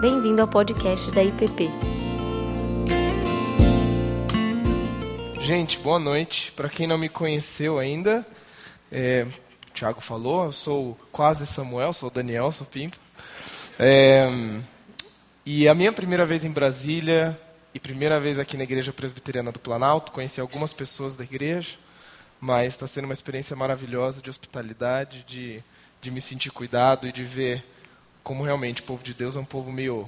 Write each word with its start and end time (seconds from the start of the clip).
Bem-vindo 0.00 0.40
ao 0.40 0.46
podcast 0.46 1.10
da 1.10 1.24
IPP. 1.24 1.68
Gente, 5.40 5.76
boa 5.78 5.98
noite. 5.98 6.52
Para 6.52 6.68
quem 6.68 6.86
não 6.86 6.96
me 6.96 7.08
conheceu 7.08 7.80
ainda, 7.80 8.24
é, 8.92 9.26
o 9.66 9.70
Thiago 9.72 10.00
falou, 10.00 10.44
eu 10.44 10.52
sou 10.52 10.96
quase 11.10 11.44
Samuel, 11.48 11.92
sou 11.92 12.10
Daniel, 12.10 12.52
sou 12.52 12.64
Pimpa. 12.64 12.96
É, 13.76 14.28
e 15.44 15.66
a 15.66 15.74
minha 15.74 15.92
primeira 15.92 16.24
vez 16.24 16.44
em 16.44 16.50
Brasília 16.52 17.36
e 17.74 17.80
primeira 17.80 18.20
vez 18.20 18.38
aqui 18.38 18.56
na 18.56 18.62
Igreja 18.62 18.92
Presbiteriana 18.92 19.50
do 19.50 19.58
Planalto, 19.58 20.12
conheci 20.12 20.40
algumas 20.40 20.72
pessoas 20.72 21.16
da 21.16 21.24
igreja, 21.24 21.76
mas 22.40 22.74
está 22.74 22.86
sendo 22.86 23.06
uma 23.06 23.14
experiência 23.14 23.56
maravilhosa 23.56 24.22
de 24.22 24.30
hospitalidade, 24.30 25.24
de, 25.26 25.60
de 26.00 26.12
me 26.12 26.20
sentir 26.20 26.52
cuidado 26.52 27.08
e 27.08 27.12
de 27.12 27.24
ver 27.24 27.64
como 28.28 28.44
realmente 28.44 28.82
o 28.82 28.84
povo 28.84 29.02
de 29.02 29.14
Deus 29.14 29.36
é 29.36 29.38
um 29.38 29.44
povo 29.44 29.72
meio 29.72 30.06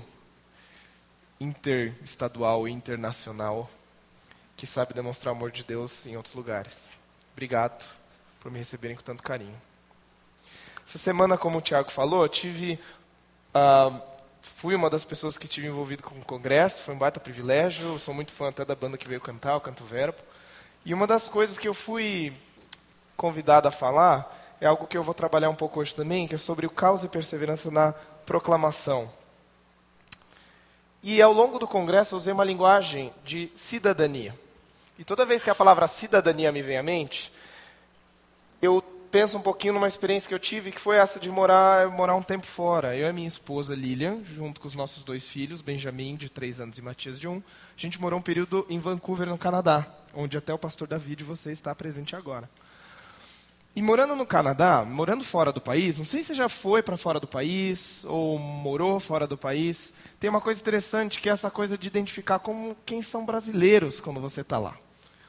interestadual 1.41 2.69
e 2.69 2.71
internacional 2.71 3.67
que 4.59 4.67
sabe 4.67 4.93
demonstrar 4.93 5.33
o 5.33 5.37
amor 5.39 5.51
de 5.51 5.65
Deus 5.65 6.05
em 6.05 6.19
outros 6.19 6.35
lugares. 6.35 6.93
Obrigado 7.33 7.83
por 8.39 8.53
me 8.53 8.59
receberem 8.59 8.95
com 8.95 9.03
tanto 9.03 9.23
carinho. 9.23 9.59
Essa 10.87 10.99
semana, 10.99 11.39
como 11.39 11.57
o 11.57 11.63
Tiago 11.63 11.91
falou, 11.91 12.29
tive, 12.29 12.79
uh, 13.55 14.03
fui 14.43 14.75
uma 14.75 14.91
das 14.91 15.03
pessoas 15.03 15.39
que 15.39 15.47
estive 15.47 15.69
envolvido 15.69 16.03
com 16.03 16.15
o 16.15 16.23
congresso, 16.23 16.83
foi 16.83 16.95
um 16.95 16.99
baita 16.99 17.19
privilégio, 17.19 17.99
sou 17.99 18.13
muito 18.13 18.33
fã 18.33 18.51
até 18.51 18.67
da 18.67 18.75
banda 18.75 18.99
que 18.99 19.09
veio 19.09 19.23
cantar, 19.23 19.57
o 19.57 19.63
Canto 19.63 19.83
Verbo. 19.85 20.19
E 20.85 20.93
uma 20.93 21.07
das 21.07 21.27
coisas 21.27 21.57
que 21.57 21.67
eu 21.67 21.73
fui 21.73 22.35
convidado 23.17 23.67
a 23.67 23.71
falar 23.71 24.31
é 24.61 24.67
algo 24.67 24.87
que 24.87 24.99
eu 24.99 25.03
vou 25.03 25.15
trabalhar 25.15 25.49
um 25.49 25.55
pouco 25.55 25.81
hoje 25.81 25.95
também, 25.95 26.29
que 26.29 26.35
é 26.35 26.39
sobre 26.39 26.67
o 26.67 26.71
caos 26.71 27.03
e 27.03 27.09
perseverança 27.09 27.71
na 27.71 27.95
proclamação. 28.31 29.11
E 31.03 31.21
ao 31.21 31.33
longo 31.33 31.59
do 31.59 31.67
congresso 31.67 32.15
eu 32.15 32.17
usei 32.17 32.33
uma 32.33 32.45
linguagem 32.45 33.13
de 33.25 33.51
cidadania. 33.57 34.39
E 34.97 35.03
toda 35.03 35.27
vez 35.27 35.43
que 35.43 35.51
a 35.51 35.55
palavra 35.55 35.89
cidadania 35.89 36.53
me 36.53 36.63
vem 36.63 36.79
à 36.79 36.83
mente, 36.83 37.33
eu 38.63 38.81
penso 39.11 39.37
um 39.37 39.43
pouquinho 39.43 39.75
numa 39.75 39.89
experiência 39.89 40.29
que 40.29 40.35
eu 40.35 40.39
tive, 40.39 40.71
que 40.71 40.81
foi 40.81 40.97
essa 40.97 41.19
de 41.19 41.29
morar, 41.29 41.89
morar 41.89 42.15
um 42.15 42.23
tempo 42.23 42.47
fora. 42.47 42.97
Eu 42.97 43.09
e 43.09 43.13
minha 43.13 43.27
esposa 43.27 43.75
Lilian, 43.75 44.23
junto 44.25 44.61
com 44.61 44.69
os 44.69 44.77
nossos 44.77 45.03
dois 45.03 45.29
filhos, 45.29 45.61
Benjamin, 45.61 46.15
de 46.15 46.31
três 46.31 46.61
anos, 46.61 46.79
e 46.79 46.83
Matias, 46.83 47.19
de 47.19 47.27
um, 47.27 47.39
a 47.39 47.81
gente 47.81 48.01
morou 48.01 48.21
um 48.21 48.23
período 48.23 48.65
em 48.71 48.79
Vancouver, 48.79 49.27
no 49.27 49.37
Canadá, 49.37 49.85
onde 50.15 50.39
até 50.39 50.55
o 50.55 50.59
pastor 50.59 50.87
Davi 50.87 51.17
de 51.17 51.25
você 51.25 51.51
está 51.51 51.75
presente 51.75 52.15
agora. 52.15 52.49
E 53.75 53.81
morando 53.81 54.17
no 54.17 54.27
Canadá, 54.27 54.85
morando 54.85 55.23
fora 55.23 55.53
do 55.53 55.61
país, 55.61 55.97
não 55.97 56.05
sei 56.05 56.23
se 56.23 56.29
você 56.29 56.35
já 56.35 56.49
foi 56.49 56.83
para 56.83 56.97
fora 56.97 57.21
do 57.21 57.27
país 57.27 58.05
ou 58.05 58.37
morou 58.37 58.99
fora 58.99 59.29
do 59.29 59.39
país, 59.39 59.93
tem 60.19 60.29
uma 60.29 60.41
coisa 60.41 60.61
interessante 60.61 61.21
que 61.21 61.29
é 61.29 61.33
essa 61.33 61.51
coisa 61.51 61.79
de 61.79 61.87
identificar 61.87 62.41
como 62.41 62.77
quem 62.85 63.01
são 63.01 63.25
brasileiros 63.25 64.01
quando 64.01 64.21
você 64.21 64.41
está 64.41 64.59
lá. 64.59 64.77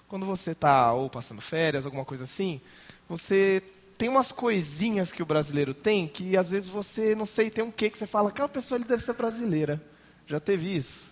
Quando 0.08 0.26
você 0.26 0.52
está 0.52 0.92
ou 0.92 1.08
passando 1.10 1.40
férias, 1.40 1.86
alguma 1.86 2.04
coisa 2.04 2.24
assim, 2.24 2.60
você 3.08 3.62
tem 3.96 4.10
umas 4.10 4.32
coisinhas 4.32 5.12
que 5.12 5.22
o 5.22 5.26
brasileiro 5.26 5.76
tem 5.76 6.08
que 6.08 6.36
às 6.36 6.50
vezes 6.50 6.68
você, 6.68 7.14
não 7.14 7.28
sei, 7.28 7.52
tem 7.52 7.64
um 7.64 7.70
quê 7.70 7.92
que 7.92 7.98
você 7.98 8.08
fala, 8.08 8.30
aquela 8.30 8.50
pessoa 8.50 8.80
ele 8.80 8.86
deve 8.86 9.04
ser 9.04 9.14
brasileira. 9.14 9.80
Já 10.26 10.40
teve 10.40 10.76
isso? 10.76 11.12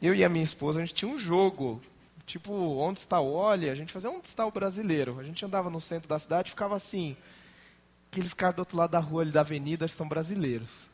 Eu 0.00 0.14
e 0.14 0.22
a 0.22 0.28
minha 0.28 0.44
esposa, 0.44 0.78
a 0.80 0.84
gente 0.84 0.94
tinha 0.94 1.10
um 1.10 1.18
jogo, 1.18 1.80
tipo, 2.26 2.52
onde 2.52 3.00
está 3.00 3.20
o 3.20 3.32
olha, 3.32 3.72
a 3.72 3.74
gente 3.74 3.92
fazia 3.92 4.10
onde 4.10 4.26
está 4.26 4.46
o 4.46 4.50
brasileiro. 4.50 5.18
A 5.18 5.24
gente 5.24 5.44
andava 5.44 5.68
no 5.70 5.80
centro 5.80 6.08
da 6.08 6.18
cidade 6.18 6.48
e 6.48 6.50
ficava 6.50 6.76
assim, 6.76 7.16
aqueles 8.10 8.34
caras 8.34 8.56
do 8.56 8.60
outro 8.60 8.76
lado 8.76 8.90
da 8.90 9.00
rua, 9.00 9.22
ali 9.22 9.30
da 9.30 9.40
avenida, 9.40 9.86
são 9.88 10.08
brasileiros 10.08 10.92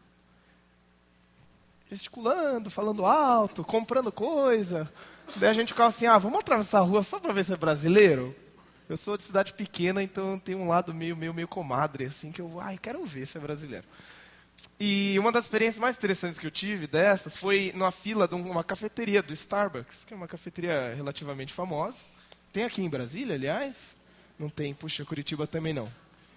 gesticulando, 1.90 2.70
falando 2.70 3.06
alto, 3.06 3.64
comprando 3.64 4.12
coisa. 4.12 4.90
Daí 5.36 5.50
a 5.50 5.55
gente 5.55 5.72
ficava 5.72 5.88
assim, 5.88 6.06
ah, 6.06 6.18
vamos 6.18 6.40
atravessar 6.40 6.78
a 6.78 6.83
rua 6.83 7.02
só 7.02 7.18
para 7.18 7.33
ver 7.33 7.44
se 7.44 7.52
é 7.52 7.56
brasileiro? 7.56 8.34
Eu 8.88 8.96
sou 8.96 9.17
de 9.17 9.22
cidade 9.22 9.52
pequena, 9.55 10.02
então 10.02 10.38
tem 10.38 10.55
um 10.55 10.68
lado 10.68 10.94
meio, 10.94 11.17
meio, 11.17 11.34
meio 11.34 11.48
comadre, 11.48 12.05
assim, 12.05 12.33
que 12.33 12.40
eu, 12.40 12.58
ai, 12.61 12.78
quero 12.78 13.05
ver 13.05 13.27
se 13.27 13.36
é 13.36 13.40
brasileiro. 13.40 13.86
E 14.80 15.18
uma 15.18 15.33
das 15.33 15.44
experiências 15.44 15.80
mais 15.80 15.96
interessantes 15.96 16.39
que 16.39 16.46
eu 16.46 16.50
tive 16.50 16.86
dessas 16.86 17.36
foi 17.36 17.72
numa 17.74 17.90
fila 17.90 18.28
de 18.28 18.36
uma 18.36 18.62
cafeteria 18.62 19.20
do 19.20 19.33
Starbucks, 19.33 20.05
que 20.05 20.14
é 20.14 20.16
uma 20.16 20.28
cafeteria 20.28 20.94
relativamente 20.94 21.52
famosa. 21.52 21.98
Tem 22.52 22.62
aqui 22.62 22.80
em 22.80 22.88
Brasília, 22.88 23.34
aliás? 23.34 23.96
Não 24.38 24.48
tem. 24.48 24.72
Puxa, 24.72 25.05
Curitiba 25.05 25.48
também 25.48 25.72
não. 25.72 25.90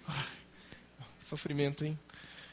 Ai, 0.08 0.26
sofrimento, 1.20 1.84
hein? 1.84 1.96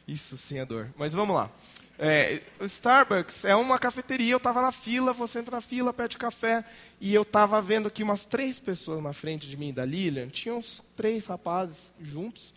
Isso 0.07 0.37
sim 0.37 0.59
é 0.59 0.65
dor. 0.65 0.89
Mas 0.95 1.13
vamos 1.13 1.35
lá. 1.35 1.49
É, 1.97 2.41
o 2.59 2.65
Starbucks 2.65 3.43
é 3.43 3.55
uma 3.55 3.77
cafeteria, 3.77 4.31
eu 4.31 4.37
estava 4.37 4.61
na 4.61 4.71
fila, 4.71 5.11
você 5.11 5.39
entra 5.39 5.57
na 5.57 5.61
fila, 5.61 5.91
pede 5.91 6.17
café, 6.17 6.63
e 7.01 7.13
eu 7.13 7.23
estava 7.23 7.61
vendo 7.61 7.91
que 7.91 8.01
umas 8.01 8.25
três 8.25 8.57
pessoas 8.57 9.03
na 9.03 9.11
frente 9.11 9.47
de 9.47 9.57
mim, 9.57 9.73
da 9.73 9.83
Lilian, 9.83 10.29
tinham 10.29 10.59
uns 10.59 10.81
três 10.95 11.25
rapazes 11.25 11.91
juntos, 11.99 12.53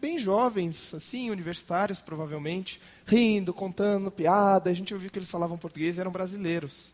bem 0.00 0.18
jovens, 0.18 0.94
assim, 0.94 1.30
universitários 1.30 2.00
provavelmente, 2.00 2.80
rindo, 3.06 3.52
contando 3.52 4.10
piada, 4.10 4.70
a 4.70 4.74
gente 4.74 4.94
ouviu 4.94 5.10
que 5.10 5.18
eles 5.18 5.30
falavam 5.30 5.58
português 5.58 5.98
eram 5.98 6.10
brasileiros. 6.10 6.92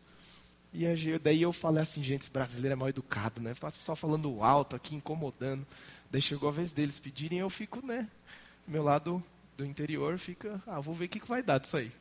E 0.73 0.85
daí 1.19 1.41
eu 1.41 1.53
falei 1.53 1.81
assim, 1.81 2.03
gente, 2.03 2.21
esse 2.21 2.29
brasileiro 2.29 2.73
é 2.73 2.75
mal 2.75 2.89
educado, 2.89 3.41
né? 3.41 3.53
Faz 3.53 3.75
o 3.75 3.79
pessoal 3.79 3.95
falando 3.95 4.43
alto 4.43 4.75
aqui, 4.75 4.95
incomodando. 4.95 5.65
Daí 6.11 6.21
chegou 6.21 6.49
a 6.49 6.51
vez 6.51 6.73
deles 6.73 6.99
pedirem, 6.99 7.39
eu 7.39 7.49
fico, 7.49 7.85
né, 7.85 8.07
meu 8.67 8.83
lado 8.83 9.23
do 9.57 9.65
interior 9.65 10.17
fica, 10.17 10.61
ah, 10.67 10.79
vou 10.79 10.93
ver 10.93 11.05
o 11.05 11.09
que, 11.09 11.19
que 11.19 11.27
vai 11.27 11.41
dar 11.41 11.57
disso 11.57 11.77
aí. 11.77 11.91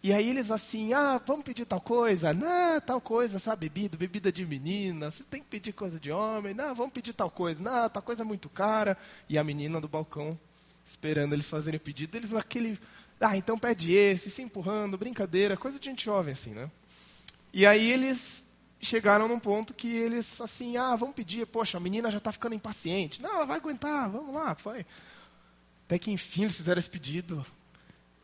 E 0.00 0.12
aí 0.12 0.30
eles 0.30 0.50
assim, 0.50 0.92
ah, 0.92 1.20
vamos 1.26 1.42
pedir 1.44 1.64
tal 1.64 1.80
coisa? 1.80 2.32
Não, 2.32 2.80
tal 2.80 3.00
coisa, 3.00 3.40
sabe, 3.40 3.68
bebida, 3.68 3.96
bebida 3.96 4.30
de 4.30 4.46
menina, 4.46 5.10
você 5.10 5.24
tem 5.24 5.42
que 5.42 5.48
pedir 5.48 5.72
coisa 5.72 5.98
de 5.98 6.12
homem, 6.12 6.54
não, 6.54 6.72
vamos 6.72 6.92
pedir 6.92 7.12
tal 7.12 7.28
coisa, 7.28 7.60
não, 7.60 7.90
tal 7.90 8.02
coisa 8.02 8.22
é 8.22 8.24
muito 8.24 8.48
cara. 8.48 8.96
E 9.28 9.36
a 9.36 9.42
menina 9.42 9.80
do 9.80 9.88
balcão, 9.88 10.38
esperando 10.84 11.32
eles 11.32 11.48
fazerem 11.48 11.78
o 11.78 11.80
pedido, 11.80 12.16
eles 12.16 12.30
naquele, 12.30 12.78
ah, 13.20 13.36
então 13.36 13.58
pede 13.58 13.92
esse, 13.92 14.30
se 14.30 14.40
empurrando, 14.40 14.96
brincadeira, 14.96 15.56
coisa 15.56 15.80
de 15.80 15.86
gente 15.86 16.04
jovem 16.04 16.32
assim, 16.32 16.50
né? 16.50 16.70
E 17.52 17.66
aí 17.66 17.90
eles 17.90 18.44
chegaram 18.80 19.26
num 19.26 19.40
ponto 19.40 19.74
que 19.74 19.88
eles 19.88 20.40
assim, 20.40 20.76
ah, 20.76 20.94
vamos 20.94 21.16
pedir, 21.16 21.44
poxa, 21.44 21.76
a 21.76 21.80
menina 21.80 22.08
já 22.08 22.18
está 22.18 22.30
ficando 22.30 22.54
impaciente. 22.54 23.20
Não, 23.20 23.34
ela 23.34 23.46
vai 23.46 23.56
aguentar, 23.56 24.08
vamos 24.08 24.32
lá, 24.32 24.54
foi. 24.54 24.86
Até 25.86 25.98
que 25.98 26.12
enfim 26.12 26.42
eles 26.42 26.56
fizeram 26.56 26.78
esse 26.78 26.88
pedido, 26.88 27.44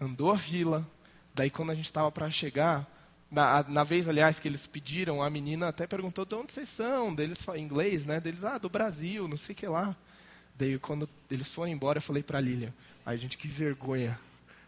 andou 0.00 0.30
a 0.30 0.38
fila. 0.38 0.88
Daí 1.34 1.50
quando 1.50 1.70
a 1.70 1.74
gente 1.74 1.86
estava 1.86 2.10
para 2.12 2.30
chegar, 2.30 2.88
na, 3.30 3.64
na, 3.64 3.82
vez, 3.82 4.08
aliás, 4.08 4.38
que 4.38 4.46
eles 4.46 4.66
pediram, 4.66 5.20
a 5.20 5.28
menina 5.28 5.68
até 5.68 5.86
perguntou 5.86 6.24
de 6.24 6.34
onde 6.36 6.52
vocês 6.52 6.68
são, 6.68 7.12
deles 7.12 7.44
em 7.48 7.62
inglês, 7.62 8.06
né? 8.06 8.20
Deles, 8.20 8.44
ah, 8.44 8.58
do 8.58 8.68
Brasil, 8.68 9.26
não 9.26 9.36
sei 9.36 9.52
o 9.52 9.56
que 9.56 9.66
lá. 9.66 9.96
Daí 10.56 10.78
quando 10.78 11.08
eles 11.28 11.52
foram 11.52 11.72
embora, 11.72 11.98
eu 11.98 12.02
falei 12.02 12.22
para 12.22 12.38
a 12.38 12.40
Lilian, 12.40 12.72
ai 13.04 13.18
gente, 13.18 13.36
que 13.36 13.48
vergonha. 13.48 14.18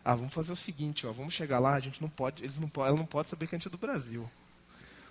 Ah, 0.05 0.15
vamos 0.17 0.35
fazer 0.35 0.53
o 0.53 0.57
seguinte, 0.57 1.07
ó, 1.07 1.13
vamos 1.13 1.35
chegar 1.35 1.59
lá, 1.59 1.75
a 1.75 1.81
gente 1.81 2.03
não 2.03 2.09
pode, 2.09 2.43
eles 2.43 2.59
não, 2.59 2.71
ela 2.79 2.97
não 2.97 3.07
pode 3.07 3.29
saber 3.29 3.47
que 3.47 3.55
a 3.55 3.59
gente 3.59 3.69
é 3.69 3.71
do 3.71 3.79
Brasil. 3.79 4.29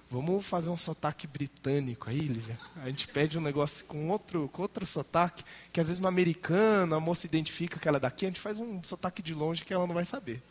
Vamos 0.09 0.45
fazer 0.45 0.69
um 0.69 0.77
sotaque 0.77 1.25
britânico 1.25 2.09
aí, 2.09 2.19
Lívia? 2.19 2.59
A 2.83 2.89
gente 2.89 3.07
pede 3.07 3.37
um 3.37 3.41
negócio 3.41 3.85
com 3.85 4.09
outro, 4.09 4.47
com 4.49 4.61
outro 4.61 4.85
sotaque, 4.85 5.43
que 5.73 5.79
às 5.79 5.87
vezes 5.87 5.99
no 5.99 6.07
americano 6.07 6.95
a 6.95 6.99
moça 6.99 7.25
identifica 7.25 7.79
que 7.79 7.87
ela 7.87 7.97
é 7.97 7.99
daqui, 7.99 8.25
a 8.25 8.29
gente 8.29 8.39
faz 8.39 8.59
um 8.59 8.83
sotaque 8.83 9.21
de 9.21 9.33
longe 9.33 9.65
que 9.65 9.73
ela 9.73 9.87
não 9.87 9.95
vai 9.95 10.05
saber. 10.05 10.43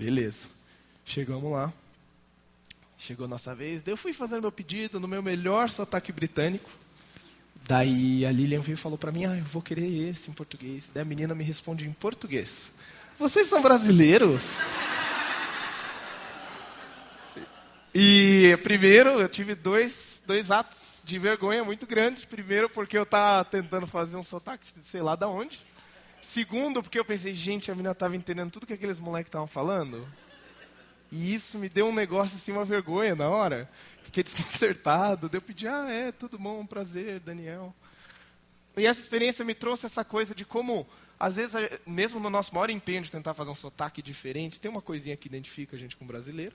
Beleza. 0.00 0.44
Chegamos 1.04 1.52
lá. 1.52 1.70
Chegou 2.96 3.28
nossa 3.28 3.54
vez. 3.54 3.82
Eu 3.86 3.98
fui 3.98 4.14
fazendo 4.14 4.40
meu 4.40 4.50
pedido 4.50 4.98
no 4.98 5.06
meu 5.06 5.22
melhor 5.22 5.68
sotaque 5.68 6.10
britânico. 6.10 6.70
Daí 7.68 8.24
a 8.24 8.32
Lilian 8.32 8.62
veio 8.62 8.76
e 8.76 8.78
falou 8.78 8.96
para 8.96 9.12
mim, 9.12 9.26
ah, 9.26 9.36
eu 9.36 9.44
vou 9.44 9.60
querer 9.60 10.08
esse 10.08 10.30
em 10.30 10.32
português. 10.32 10.90
Daí 10.94 11.02
a 11.02 11.04
menina 11.04 11.34
me 11.34 11.44
responde 11.44 11.86
em 11.86 11.92
português. 11.92 12.70
Vocês 13.18 13.46
são 13.46 13.60
brasileiros? 13.60 14.56
E 17.94 18.58
primeiro, 18.62 19.20
eu 19.20 19.28
tive 19.28 19.54
dois, 19.54 20.22
dois 20.26 20.50
atos 20.50 21.02
de 21.04 21.18
vergonha 21.18 21.62
muito 21.62 21.86
grandes. 21.86 22.24
Primeiro, 22.24 22.70
porque 22.70 22.96
eu 22.96 23.02
estava 23.02 23.44
tentando 23.44 23.86
fazer 23.86 24.16
um 24.16 24.24
sotaque, 24.24 24.66
sei 24.66 25.02
lá 25.02 25.14
de 25.14 25.26
onde. 25.26 25.60
Segundo, 26.20 26.82
porque 26.82 26.98
eu 26.98 27.04
pensei, 27.04 27.34
gente, 27.34 27.70
a 27.70 27.74
menina 27.74 27.92
estava 27.92 28.14
entendendo 28.14 28.50
tudo 28.50 28.66
que 28.66 28.72
aqueles 28.72 29.00
moleques 29.00 29.28
estavam 29.28 29.46
falando. 29.46 30.06
E 31.10 31.34
isso 31.34 31.58
me 31.58 31.68
deu 31.68 31.88
um 31.88 31.94
negócio 31.94 32.36
assim, 32.36 32.52
uma 32.52 32.64
vergonha 32.64 33.16
na 33.16 33.28
hora. 33.28 33.68
Fiquei 34.04 34.22
desconcertado. 34.24 35.28
Daí 35.28 35.38
eu 35.38 35.42
pedi, 35.42 35.66
ah, 35.66 35.90
é, 35.90 36.12
tudo 36.12 36.38
bom, 36.38 36.64
prazer, 36.64 37.20
Daniel. 37.20 37.74
E 38.76 38.86
essa 38.86 39.00
experiência 39.00 39.44
me 39.44 39.54
trouxe 39.54 39.86
essa 39.86 40.04
coisa 40.04 40.34
de 40.34 40.44
como, 40.44 40.86
às 41.18 41.36
vezes, 41.36 41.54
mesmo 41.86 42.20
no 42.20 42.30
nosso 42.30 42.54
maior 42.54 42.70
empenho 42.70 43.02
de 43.02 43.10
tentar 43.10 43.34
fazer 43.34 43.50
um 43.50 43.54
sotaque 43.54 44.00
diferente, 44.00 44.60
tem 44.60 44.70
uma 44.70 44.82
coisinha 44.82 45.16
que 45.16 45.26
identifica 45.26 45.74
a 45.74 45.78
gente 45.78 45.96
com 45.96 46.06
brasileiro. 46.06 46.54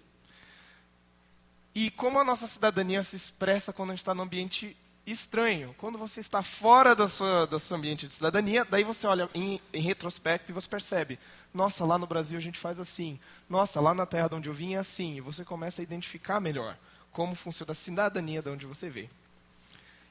E 1.73 1.91
como 1.91 2.17
a 2.17 2.23
nossa 2.23 2.47
cidadania 2.47 3.03
se 3.03 3.17
expressa 3.17 3.73
quando 3.73 3.89
a 3.89 3.93
gente 3.93 4.01
está 4.01 4.15
no 4.15 4.23
ambiente 4.23 4.77
estranho. 5.05 5.75
Quando 5.77 5.97
você 5.97 6.19
está 6.19 6.41
fora 6.41 6.95
da 6.95 7.07
sua, 7.07 7.45
do 7.45 7.59
seu 7.59 7.77
ambiente 7.77 8.07
de 8.07 8.13
cidadania, 8.13 8.65
daí 8.65 8.83
você 8.83 9.05
olha 9.05 9.29
em, 9.33 9.59
em, 9.73 9.81
retrospecto 9.81 10.51
e 10.51 10.53
você 10.53 10.67
percebe: 10.67 11.19
nossa, 11.53 11.85
lá 11.85 11.97
no 11.97 12.07
Brasil 12.07 12.37
a 12.37 12.41
gente 12.41 12.59
faz 12.59 12.79
assim. 12.79 13.19
Nossa, 13.49 13.79
lá 13.79 13.93
na 13.93 14.05
terra 14.05 14.27
de 14.27 14.35
onde 14.35 14.49
eu 14.49 14.53
vim 14.53 14.73
é 14.73 14.77
assim. 14.77 15.15
E 15.17 15.21
você 15.21 15.45
começa 15.45 15.81
a 15.81 15.83
identificar 15.83 16.39
melhor 16.39 16.77
como 17.11 17.35
funciona 17.35 17.71
a 17.71 17.75
cidadania 17.75 18.41
de 18.41 18.49
onde 18.49 18.65
você 18.65 18.89
vê. 18.89 19.09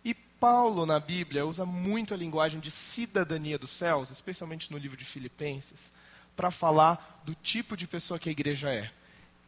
E 0.05 0.14
Paulo, 0.14 0.87
na 0.87 0.99
Bíblia, 0.99 1.44
usa 1.44 1.67
muito 1.67 2.14
a 2.14 2.17
linguagem 2.17 2.61
de 2.61 2.70
cidadania 2.70 3.58
dos 3.58 3.70
céus, 3.70 4.11
especialmente 4.11 4.73
no 4.73 4.79
livro 4.79 4.96
de 4.96 5.05
Filipenses, 5.05 5.93
para 6.35 6.50
falar 6.50 7.23
do 7.25 7.35
tipo 7.35 7.76
de 7.76 7.87
pessoa 7.87 8.19
que 8.19 8.29
a 8.29 8.32
igreja 8.32 8.73
é. 8.73 8.91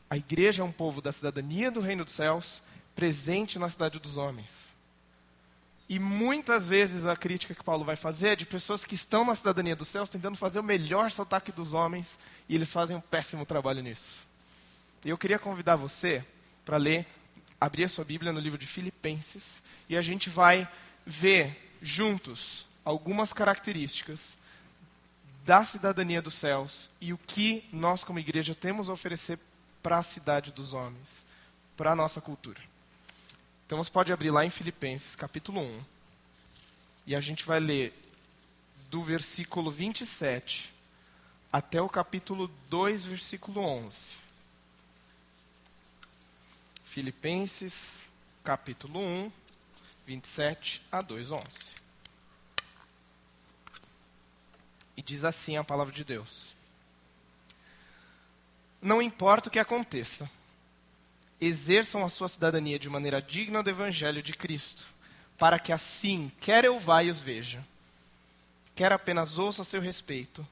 A 0.09 0.17
igreja 0.17 0.63
é 0.63 0.65
um 0.65 0.73
povo 0.73 1.01
da 1.01 1.11
cidadania 1.11 1.71
do 1.71 1.81
reino 1.81 2.05
dos 2.05 2.15
céus, 2.15 2.63
presente 2.95 3.59
na 3.59 3.69
cidade 3.69 3.99
dos 3.99 4.17
homens. 4.17 4.66
E 5.89 5.99
muitas 5.99 6.67
vezes 6.67 7.07
a 7.07 7.15
crítica 7.15 7.55
que 7.55 7.63
Paulo 7.63 7.85
vai 7.85 7.95
fazer 7.95 8.31
é 8.31 8.37
de 8.37 8.45
pessoas 8.45 8.85
que 8.85 8.97
estão 8.97 9.25
na 9.25 9.35
cidadania 9.35 9.77
dos 9.77 9.87
céus 9.87 10.11
tentando 10.11 10.37
fazer 10.37 10.59
o 10.59 10.65
melhor 10.65 11.11
sotaque 11.11 11.53
dos 11.53 11.75
homens 11.75 12.19
e 12.49 12.57
eles 12.57 12.73
fazem 12.73 12.97
um 12.97 13.01
péssimo 13.01 13.47
trabalho 13.47 13.83
nisso. 13.83 14.27
E 15.05 15.11
eu 15.11 15.19
queria 15.19 15.39
convidar 15.39 15.77
você 15.77 16.25
para 16.65 16.77
ler, 16.77 17.07
abrir 17.61 17.85
a 17.85 17.89
sua 17.89 18.05
Bíblia 18.05 18.33
no 18.33 18.41
livro 18.41 18.59
de 18.59 18.67
Filipenses 18.67 19.63
e 19.89 19.97
a 19.97 20.03
gente 20.03 20.29
vai 20.29 20.69
ver 21.07 21.71
juntos 21.81 22.67
algumas 22.85 23.33
características 23.33 24.35
da 25.45 25.65
cidadania 25.65 26.21
dos 26.21 26.35
céus 26.35 26.91
e 27.01 27.13
o 27.13 27.19
que 27.19 27.65
nós, 27.73 28.03
como 28.03 28.19
igreja, 28.19 28.53
temos 28.53 28.91
a 28.91 28.93
oferecer 28.93 29.39
para 29.81 29.99
a 29.99 30.03
cidade 30.03 30.51
dos 30.51 30.75
homens, 30.75 31.25
para 31.77 31.93
a 31.93 31.97
nossa 31.97 32.21
cultura. 32.21 32.61
Então 33.67 33.83
você 33.83 33.91
pode 33.91 34.13
abrir 34.13 34.31
lá 34.31 34.45
em 34.45 34.51
Filipenses, 34.51 35.17
capítulo 35.17 35.61
1, 35.61 35.85
e 37.05 37.17
a 37.17 37.21
gente 37.21 37.45
vai 37.45 37.59
ler 37.59 37.93
do 38.89 39.03
versículo 39.03 39.73
27 39.73 40.73
até 41.53 41.83
o 41.83 41.89
capítulo 41.89 42.49
2, 42.71 43.07
versículo 43.07 43.61
11. 43.61 44.15
Filipenses, 46.85 48.05
capítulo 48.45 49.01
1, 49.01 49.33
27 50.07 50.83
a 50.93 51.03
2, 51.03 51.33
11. 51.33 51.45
E 54.97 55.03
diz 55.03 55.25
assim 55.25 55.57
a 55.57 55.65
palavra 55.65 55.93
de 55.93 56.05
Deus: 56.05 56.55
Não 58.81 59.03
importa 59.03 59.49
o 59.49 59.53
que 59.53 59.59
aconteça, 59.59 60.31
exerçam 61.41 62.05
a 62.05 62.09
sua 62.09 62.29
cidadania 62.29 62.79
de 62.79 62.89
maneira 62.89 63.21
digna 63.21 63.63
do 63.63 63.71
evangelho 63.71 64.23
de 64.23 64.33
Cristo, 64.33 64.85
para 65.39 65.59
que 65.59 65.73
assim, 65.73 66.31
quer 66.41 66.65
eu 66.65 66.79
vá 66.79 67.03
e 67.03 67.11
os 67.11 67.23
veja, 67.23 67.65
quer 68.75 68.93
apenas 68.93 69.39
ouça 69.39 69.65
seu 69.65 69.81
respeito, 69.81 70.47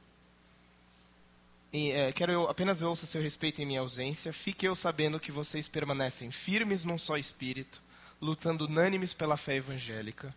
e, 1.73 1.91
é, 1.91 2.13
quer 2.13 2.29
eu 2.29 2.49
apenas 2.49 2.83
ouça 2.83 3.05
seu 3.05 3.21
respeito 3.21 3.61
em 3.61 3.67
minha 3.67 3.81
ausência, 3.81 4.33
fique 4.33 4.67
eu 4.67 4.75
sabendo 4.75 5.19
que 5.19 5.33
vocês 5.33 5.67
permanecem 5.67 6.31
firmes 6.31 6.85
num 6.85 6.99
só 6.99 7.17
espírito, 7.17 7.83
lutando 8.21 8.67
unânimes 8.67 9.13
pela 9.13 9.37
fé 9.37 9.57
evangélica, 9.57 10.35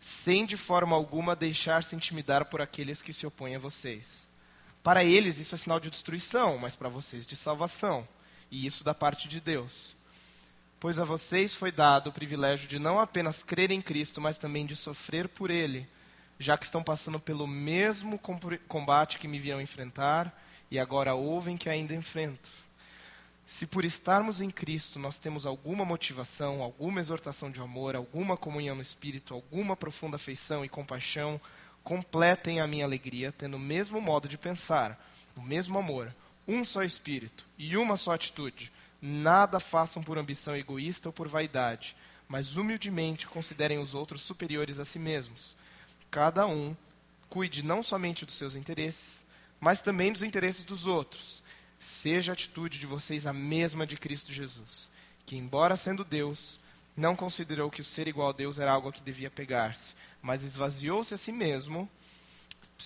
sem 0.00 0.44
de 0.46 0.56
forma 0.56 0.96
alguma 0.96 1.36
deixar-se 1.36 1.94
intimidar 1.94 2.46
por 2.46 2.60
aqueles 2.60 3.02
que 3.02 3.12
se 3.12 3.26
opõem 3.26 3.54
a 3.54 3.58
vocês. 3.58 4.26
Para 4.82 5.04
eles 5.04 5.38
isso 5.38 5.54
é 5.54 5.58
sinal 5.58 5.78
de 5.78 5.90
destruição, 5.90 6.58
mas 6.58 6.74
para 6.74 6.88
vocês 6.88 7.26
de 7.26 7.36
salvação, 7.36 8.08
e 8.50 8.66
isso 8.66 8.82
da 8.82 8.94
parte 8.94 9.28
de 9.28 9.40
Deus. 9.40 9.94
Pois 10.78 10.98
a 10.98 11.04
vocês 11.04 11.54
foi 11.54 11.70
dado 11.70 12.08
o 12.08 12.12
privilégio 12.12 12.68
de 12.68 12.78
não 12.78 12.98
apenas 12.98 13.42
crer 13.42 13.70
em 13.70 13.82
Cristo, 13.82 14.20
mas 14.20 14.38
também 14.38 14.64
de 14.64 14.74
sofrer 14.74 15.28
por 15.28 15.50
Ele, 15.50 15.86
já 16.38 16.56
que 16.56 16.64
estão 16.64 16.82
passando 16.82 17.20
pelo 17.20 17.46
mesmo 17.46 18.18
combate 18.66 19.18
que 19.18 19.28
me 19.28 19.38
viram 19.38 19.60
enfrentar 19.60 20.34
e 20.70 20.78
agora 20.78 21.14
ouvem 21.14 21.56
que 21.56 21.68
ainda 21.68 21.94
enfrento. 21.94 22.48
Se 23.46 23.66
por 23.66 23.84
estarmos 23.84 24.40
em 24.40 24.48
Cristo 24.48 24.98
nós 24.98 25.18
temos 25.18 25.44
alguma 25.44 25.84
motivação, 25.84 26.62
alguma 26.62 27.00
exortação 27.00 27.50
de 27.50 27.60
amor, 27.60 27.96
alguma 27.96 28.36
comunhão 28.36 28.76
no 28.76 28.82
Espírito, 28.82 29.34
alguma 29.34 29.76
profunda 29.76 30.16
afeição 30.16 30.64
e 30.64 30.68
compaixão, 30.68 31.40
completem 31.82 32.60
a 32.60 32.66
minha 32.66 32.84
alegria, 32.84 33.32
tendo 33.32 33.56
o 33.56 33.60
mesmo 33.60 34.00
modo 34.00 34.28
de 34.28 34.38
pensar, 34.38 34.98
o 35.36 35.42
mesmo 35.42 35.78
amor, 35.78 36.14
um 36.50 36.64
só 36.64 36.82
Espírito 36.82 37.44
e 37.56 37.76
uma 37.76 37.96
só 37.96 38.12
atitude. 38.12 38.72
Nada 39.00 39.60
façam 39.60 40.02
por 40.02 40.18
ambição 40.18 40.56
egoísta 40.56 41.08
ou 41.08 41.12
por 41.12 41.28
vaidade, 41.28 41.96
mas 42.28 42.56
humildemente 42.56 43.28
considerem 43.28 43.78
os 43.78 43.94
outros 43.94 44.20
superiores 44.22 44.80
a 44.80 44.84
si 44.84 44.98
mesmos. 44.98 45.56
Cada 46.10 46.46
um 46.48 46.76
cuide 47.28 47.62
não 47.62 47.84
somente 47.84 48.26
dos 48.26 48.34
seus 48.34 48.56
interesses, 48.56 49.24
mas 49.60 49.80
também 49.80 50.12
dos 50.12 50.24
interesses 50.24 50.64
dos 50.64 50.86
outros 50.86 51.40
seja 51.78 52.32
a 52.32 52.34
atitude 52.34 52.80
de 52.80 52.86
vocês 52.86 53.26
a 53.26 53.32
mesma 53.32 53.86
de 53.86 53.96
Cristo 53.96 54.32
Jesus, 54.32 54.90
que, 55.24 55.36
embora 55.36 55.76
sendo 55.76 56.04
Deus, 56.04 56.60
não 56.96 57.14
considerou 57.14 57.70
que 57.70 57.80
o 57.80 57.84
ser 57.84 58.08
igual 58.08 58.30
a 58.30 58.32
Deus 58.32 58.58
era 58.58 58.72
algo 58.72 58.88
a 58.88 58.92
que 58.92 59.00
devia 59.00 59.30
pegar-se, 59.30 59.94
mas 60.20 60.42
esvaziou-se 60.42 61.14
a 61.14 61.16
si 61.16 61.30
mesmo, 61.30 61.88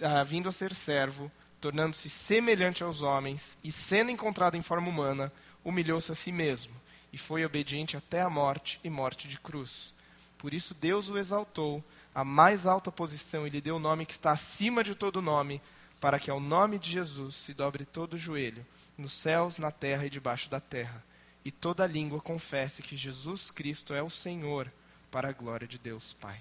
ah, 0.03 0.23
vindo 0.23 0.49
a 0.49 0.53
ser 0.53 0.75
servo, 0.75 1.33
tornando-se 1.65 2.11
semelhante 2.11 2.85
aos 2.85 3.01
homens, 3.01 3.57
e 3.65 3.73
sendo 3.73 4.11
encontrado 4.11 4.55
em 4.55 4.61
forma 4.61 4.87
humana, 4.87 5.33
humilhou-se 5.65 6.13
a 6.13 6.15
si 6.15 6.31
mesmo, 6.31 6.75
e 7.11 7.17
foi 7.17 7.43
obediente 7.43 7.97
até 7.97 8.21
a 8.21 8.29
morte 8.29 8.79
e 8.85 8.91
morte 8.91 9.27
de 9.27 9.39
cruz. 9.41 9.95
Por 10.37 10.53
isso 10.53 10.75
Deus 10.75 11.09
o 11.09 11.17
exaltou 11.17 11.83
à 12.15 12.23
mais 12.23 12.67
alta 12.67 12.93
posição 12.93 13.47
e 13.47 13.51
lhe 13.51 13.63
deu 13.63 13.77
o 13.77 13.79
nome 13.79 14.05
que 14.05 14.13
está 14.13 14.31
acima 14.31 14.85
de 14.85 14.95
todo 14.95 15.23
nome, 15.23 15.59
para 15.99 16.21
que 16.21 16.31
ao 16.31 16.39
nome 16.39 16.79
de 16.79 16.91
Jesus 16.91 17.35
se 17.35 17.55
dobre 17.55 17.87
todo 17.87 18.13
o 18.13 18.19
joelho, 18.19 18.67
nos 18.99 19.13
céus, 19.13 19.57
na 19.57 19.71
terra 19.71 20.05
e 20.05 20.11
debaixo 20.11 20.51
da 20.51 20.61
terra, 20.61 21.03
e 21.47 21.51
toda 21.51 21.87
língua 21.87 22.21
confesse 22.21 22.83
que 22.83 22.95
Jesus 22.95 23.51
Cristo 23.51 23.95
é 23.95 24.03
o 24.03 24.11
Senhor, 24.11 24.71
para 25.11 25.31
a 25.31 25.33
glória 25.33 25.67
de 25.67 25.79
Deus 25.79 26.13
Pai. 26.13 26.39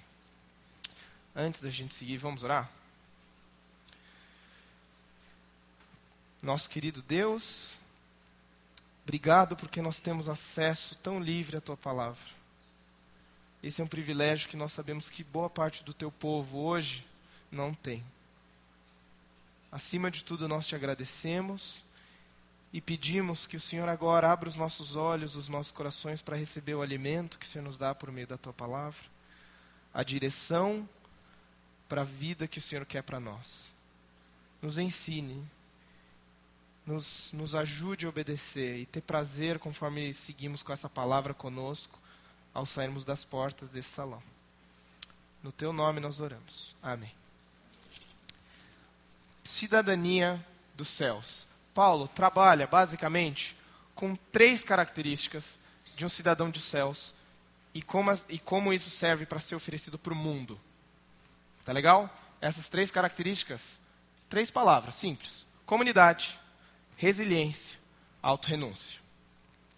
Antes 1.33 1.61
da 1.61 1.69
gente 1.69 1.95
seguir, 1.95 2.17
vamos 2.17 2.43
orar? 2.43 2.69
Nosso 6.43 6.69
querido 6.69 7.01
Deus, 7.01 7.69
obrigado 9.03 9.55
porque 9.55 9.81
nós 9.81 10.01
temos 10.01 10.27
acesso 10.27 10.97
tão 10.97 11.17
livre 11.17 11.55
à 11.55 11.61
tua 11.61 11.77
palavra. 11.77 12.19
Esse 13.63 13.79
é 13.79 13.83
um 13.85 13.87
privilégio 13.87 14.49
que 14.49 14.57
nós 14.57 14.73
sabemos 14.73 15.09
que 15.09 15.23
boa 15.23 15.49
parte 15.49 15.85
do 15.85 15.93
teu 15.93 16.11
povo 16.11 16.59
hoje 16.59 17.07
não 17.49 17.73
tem. 17.73 18.03
Acima 19.71 20.11
de 20.11 20.21
tudo, 20.21 20.49
nós 20.49 20.67
te 20.67 20.75
agradecemos 20.75 21.81
e 22.73 22.81
pedimos 22.81 23.47
que 23.47 23.55
o 23.55 23.61
Senhor 23.61 23.87
agora 23.87 24.29
abra 24.29 24.49
os 24.49 24.57
nossos 24.57 24.97
olhos, 24.97 25.37
os 25.37 25.47
nossos 25.47 25.71
corações 25.71 26.21
para 26.21 26.35
receber 26.35 26.75
o 26.75 26.81
alimento 26.81 27.39
que 27.39 27.45
o 27.45 27.49
Senhor 27.49 27.63
nos 27.63 27.77
dá 27.77 27.95
por 27.95 28.11
meio 28.11 28.27
da 28.27 28.37
tua 28.37 28.51
palavra, 28.51 28.99
a 29.93 30.03
direção 30.03 30.87
para 31.87 32.01
a 32.01 32.03
vida 32.03 32.49
que 32.49 32.59
o 32.59 32.61
Senhor 32.61 32.85
quer 32.85 33.01
para 33.01 33.17
nós. 33.17 33.71
Nos 34.61 34.77
ensine, 34.77 35.41
nos, 36.85 37.31
nos 37.33 37.55
ajude 37.55 38.05
a 38.05 38.09
obedecer 38.09 38.77
e 38.77 38.85
ter 38.85 39.01
prazer 39.01 39.59
conforme 39.59 40.13
seguimos 40.13 40.63
com 40.63 40.73
essa 40.73 40.89
palavra 40.89 41.33
conosco 41.33 41.99
ao 42.53 42.65
sairmos 42.65 43.03
das 43.03 43.23
portas 43.23 43.69
desse 43.69 43.89
salão. 43.89 44.21
No 45.41 45.51
teu 45.51 45.73
nome 45.73 45.99
nós 45.99 46.19
oramos. 46.19 46.75
Amém 46.81 47.11
cidadania 49.53 50.43
dos 50.75 50.87
céus. 50.87 51.47
Paulo 51.73 52.07
trabalha 52.07 52.65
basicamente 52.65 53.55
com 53.93 54.15
três 54.31 54.63
características 54.63 55.57
de 55.95 56.05
um 56.05 56.09
cidadão 56.09 56.49
dos 56.49 56.63
céus 56.63 57.13
e 57.73 57.81
como, 57.81 58.11
e 58.29 58.39
como 58.39 58.73
isso 58.73 58.89
serve 58.89 59.25
para 59.25 59.39
ser 59.39 59.55
oferecido 59.55 59.97
para 59.97 60.13
o 60.13 60.15
mundo. 60.15 60.59
Tá 61.63 61.71
legal? 61.71 62.09
Essas 62.41 62.67
três 62.67 62.91
características, 62.91 63.79
três 64.27 64.49
palavras 64.49 64.95
simples: 64.95 65.45
comunidade, 65.65 66.39
resiliência, 66.97 67.79
auto-renúncio. 68.21 69.01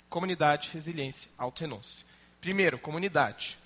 Comunidade, 0.09 0.69
resiliência, 0.73 1.29
auto-renúncio. 1.37 2.05
Primeiro, 2.39 2.77
comunidade. 2.77 3.57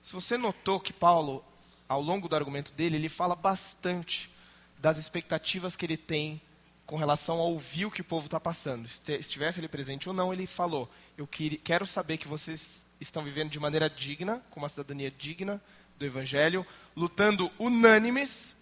Se 0.00 0.12
você 0.12 0.38
notou 0.38 0.80
que 0.80 0.92
Paulo, 0.92 1.44
ao 1.88 2.00
longo 2.00 2.28
do 2.28 2.36
argumento 2.36 2.72
dele, 2.72 2.96
ele 2.96 3.08
fala 3.08 3.34
bastante 3.34 4.30
das 4.78 4.96
expectativas 4.96 5.76
que 5.76 5.84
ele 5.84 5.96
tem 5.96 6.40
com 6.86 6.96
relação 6.96 7.38
a 7.38 7.44
ouvir 7.44 7.84
o 7.84 7.90
que 7.90 8.00
o 8.00 8.04
povo 8.04 8.26
está 8.26 8.40
passando. 8.40 8.86
Estivesse 8.86 9.60
ele 9.60 9.68
presente 9.68 10.08
ou 10.08 10.14
não, 10.14 10.32
ele 10.32 10.46
falou: 10.46 10.90
Eu 11.16 11.28
quero 11.62 11.86
saber 11.86 12.16
que 12.16 12.26
vocês 12.26 12.86
estão 13.00 13.22
vivendo 13.22 13.50
de 13.50 13.60
maneira 13.60 13.90
digna, 13.90 14.42
com 14.50 14.60
uma 14.60 14.68
cidadania 14.68 15.10
digna 15.10 15.60
do 15.98 16.06
Evangelho, 16.06 16.66
lutando 16.96 17.50
unânimes. 17.58 18.56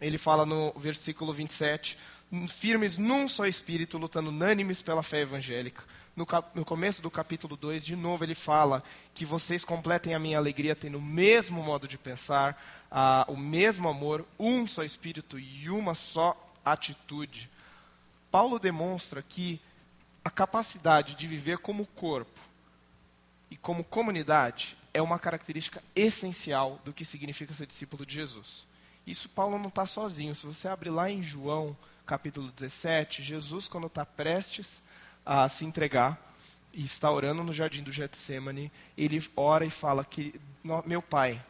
Ele 0.00 0.18
fala 0.18 0.44
no 0.44 0.72
versículo 0.76 1.32
27, 1.32 1.98
firmes 2.48 2.96
num 2.96 3.28
só 3.28 3.46
espírito, 3.46 3.98
lutando 3.98 4.30
unânimes 4.30 4.80
pela 4.82 5.02
fé 5.02 5.20
evangélica. 5.20 5.82
No, 6.16 6.24
cap, 6.24 6.48
no, 6.54 6.64
começo 6.64 7.02
do 7.02 7.10
capítulo 7.10 7.56
2, 7.56 7.84
de 7.84 7.96
novo, 7.96 8.24
ele 8.24 8.34
fala 8.34 8.84
que 9.12 9.24
vocês 9.24 9.64
completem 9.64 10.14
a 10.14 10.18
minha 10.18 10.38
alegria 10.38 10.76
tendo 10.76 10.98
o 10.98 11.02
mesmo 11.02 11.62
modo 11.62 11.88
de 11.88 11.98
pensar, 11.98 12.62
a, 12.90 13.24
o 13.28 13.36
mesmo 13.36 13.88
amor, 13.88 14.24
um 14.38 14.66
só 14.66 14.84
espírito 14.84 15.38
e 15.38 15.68
uma 15.68 15.94
só 15.94 16.36
atitude. 16.64 17.50
Paulo 18.30 18.58
demonstra 18.58 19.22
que 19.22 19.60
a 20.24 20.30
capacidade 20.30 21.14
de 21.14 21.26
viver 21.26 21.58
como 21.58 21.84
corpo 21.86 22.40
e 23.50 23.56
como 23.56 23.84
comunidade 23.84 24.76
é 24.92 25.02
uma 25.02 25.18
característica 25.18 25.82
essencial 25.94 26.80
do 26.84 26.92
que 26.92 27.04
significa 27.04 27.52
ser 27.52 27.66
discípulo 27.66 28.06
de 28.06 28.14
Jesus. 28.14 28.66
Isso 29.06 29.28
Paulo 29.28 29.58
não 29.58 29.68
está 29.68 29.86
sozinho. 29.86 30.34
Se 30.34 30.46
você 30.46 30.68
abrir 30.68 30.90
lá 30.90 31.10
em 31.10 31.22
João, 31.22 31.76
capítulo 32.06 32.50
17, 32.52 33.22
Jesus, 33.22 33.66
quando 33.66 33.86
está 33.86 34.04
prestes 34.04 34.82
a 35.24 35.48
se 35.48 35.64
entregar 35.64 36.20
e 36.72 36.84
está 36.84 37.10
orando 37.10 37.42
no 37.42 37.54
jardim 37.54 37.82
do 37.82 37.92
Getsemane, 37.92 38.70
ele 38.96 39.22
ora 39.36 39.64
e 39.64 39.70
fala 39.70 40.04
que, 40.04 40.38
meu 40.84 41.00
Pai, 41.00 41.42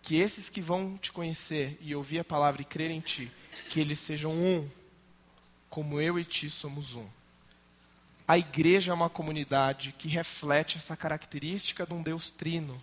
que 0.00 0.16
esses 0.16 0.48
que 0.48 0.60
vão 0.60 0.96
te 0.96 1.10
conhecer 1.10 1.76
e 1.80 1.94
ouvir 1.94 2.20
a 2.20 2.24
palavra 2.24 2.62
e 2.62 2.64
crer 2.64 2.90
em 2.90 3.00
ti, 3.00 3.30
que 3.70 3.80
eles 3.80 3.98
sejam 3.98 4.32
um, 4.32 4.68
como 5.68 6.00
eu 6.00 6.18
e 6.18 6.24
ti 6.24 6.48
somos 6.48 6.94
um. 6.94 7.06
A 8.26 8.38
igreja 8.38 8.92
é 8.92 8.94
uma 8.94 9.10
comunidade 9.10 9.94
que 9.98 10.08
reflete 10.08 10.78
essa 10.78 10.96
característica 10.96 11.84
de 11.84 11.92
um 11.92 12.02
Deus 12.02 12.30
trino, 12.30 12.80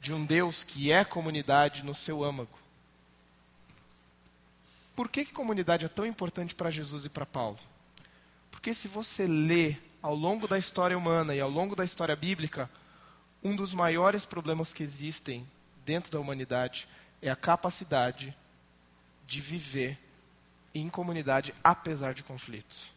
de 0.00 0.12
um 0.12 0.24
Deus 0.24 0.62
que 0.62 0.92
é 0.92 1.04
comunidade 1.04 1.84
no 1.84 1.94
seu 1.94 2.22
âmago. 2.22 2.58
Por 4.94 5.08
que, 5.08 5.24
que 5.24 5.32
comunidade 5.32 5.86
é 5.86 5.88
tão 5.88 6.04
importante 6.04 6.54
para 6.54 6.70
Jesus 6.70 7.04
e 7.04 7.08
para 7.08 7.26
Paulo? 7.26 7.58
Porque 8.50 8.74
se 8.74 8.88
você 8.88 9.26
lê 9.26 9.76
ao 10.02 10.14
longo 10.14 10.46
da 10.46 10.58
história 10.58 10.96
humana 10.96 11.34
e 11.34 11.40
ao 11.40 11.50
longo 11.50 11.74
da 11.74 11.84
história 11.84 12.16
bíblica, 12.16 12.70
um 13.42 13.56
dos 13.56 13.72
maiores 13.72 14.24
problemas 14.26 14.72
que 14.72 14.82
existem 14.82 15.46
dentro 15.84 16.12
da 16.12 16.20
humanidade 16.20 16.86
é 17.22 17.30
a 17.30 17.36
capacidade 17.36 18.36
de 19.26 19.40
viver 19.40 19.98
em 20.74 20.88
comunidade 20.88 21.54
apesar 21.62 22.14
de 22.14 22.22
conflitos. 22.22 22.92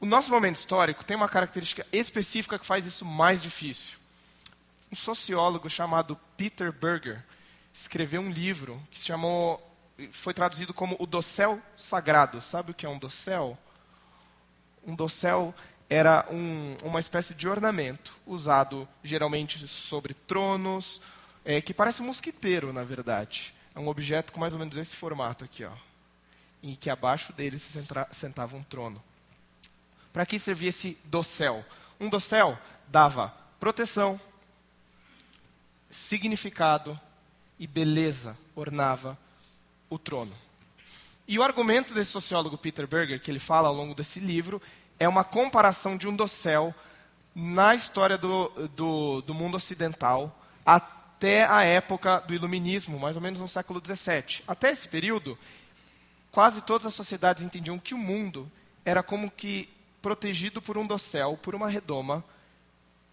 O 0.00 0.06
nosso 0.06 0.30
momento 0.30 0.56
histórico 0.56 1.04
tem 1.04 1.16
uma 1.16 1.28
característica 1.28 1.86
específica 1.92 2.58
que 2.58 2.66
faz 2.66 2.86
isso 2.86 3.04
mais 3.04 3.42
difícil. 3.42 3.98
Um 4.90 4.96
sociólogo 4.96 5.70
chamado 5.70 6.18
Peter 6.36 6.72
Berger 6.72 7.22
escreveu 7.72 8.20
um 8.20 8.30
livro 8.30 8.82
que 8.90 8.98
se 8.98 9.06
chamou, 9.06 9.71
foi 10.10 10.34
traduzido 10.34 10.72
como 10.72 10.96
o 10.98 11.06
dossel 11.06 11.60
sagrado. 11.76 12.40
Sabe 12.40 12.70
o 12.70 12.74
que 12.74 12.86
é 12.86 12.88
um 12.88 12.98
dossel? 12.98 13.58
Um 14.84 14.94
dossel 14.94 15.54
era 15.88 16.26
um, 16.30 16.76
uma 16.82 17.00
espécie 17.00 17.34
de 17.34 17.46
ornamento 17.46 18.16
usado 18.26 18.88
geralmente 19.04 19.66
sobre 19.68 20.14
tronos, 20.14 21.00
é, 21.44 21.60
que 21.60 21.74
parece 21.74 22.00
um 22.00 22.06
mosquiteiro, 22.06 22.72
na 22.72 22.82
verdade. 22.82 23.54
É 23.74 23.78
um 23.78 23.88
objeto 23.88 24.32
com 24.32 24.40
mais 24.40 24.54
ou 24.54 24.58
menos 24.58 24.76
esse 24.76 24.96
formato 24.96 25.44
aqui, 25.44 25.64
ó, 25.64 25.72
em 26.62 26.74
que 26.74 26.88
abaixo 26.88 27.32
dele 27.32 27.58
se 27.58 27.78
sentava 28.10 28.56
um 28.56 28.62
trono. 28.62 29.02
Para 30.12 30.26
que 30.26 30.38
servia 30.38 30.70
esse 30.70 30.98
dossel? 31.04 31.64
Um 32.00 32.08
dossel 32.08 32.58
dava 32.88 33.28
proteção, 33.60 34.20
significado 35.90 36.98
e 37.58 37.66
beleza, 37.66 38.36
ornava 38.56 39.18
o 39.94 39.98
trono. 39.98 40.32
E 41.28 41.38
o 41.38 41.42
argumento 41.42 41.94
desse 41.94 42.10
sociólogo 42.10 42.58
Peter 42.58 42.86
Berger, 42.86 43.20
que 43.20 43.30
ele 43.30 43.38
fala 43.38 43.68
ao 43.68 43.74
longo 43.74 43.94
desse 43.94 44.20
livro, 44.20 44.60
é 44.98 45.08
uma 45.08 45.22
comparação 45.22 45.96
de 45.96 46.08
um 46.08 46.16
dossel 46.16 46.74
na 47.34 47.74
história 47.74 48.18
do, 48.18 48.48
do, 48.74 49.22
do 49.22 49.34
mundo 49.34 49.56
ocidental 49.56 50.36
até 50.64 51.44
a 51.44 51.62
época 51.62 52.20
do 52.20 52.34
iluminismo, 52.34 52.98
mais 52.98 53.16
ou 53.16 53.22
menos 53.22 53.40
no 53.40 53.48
século 53.48 53.82
XVII. 53.84 54.42
Até 54.46 54.70
esse 54.70 54.88
período, 54.88 55.38
quase 56.30 56.62
todas 56.62 56.86
as 56.86 56.94
sociedades 56.94 57.42
entendiam 57.42 57.78
que 57.78 57.94
o 57.94 57.98
mundo 57.98 58.50
era 58.84 59.02
como 59.02 59.30
que 59.30 59.68
protegido 60.00 60.60
por 60.60 60.76
um 60.76 60.86
dossel, 60.86 61.36
por 61.36 61.54
uma 61.54 61.68
redoma, 61.68 62.24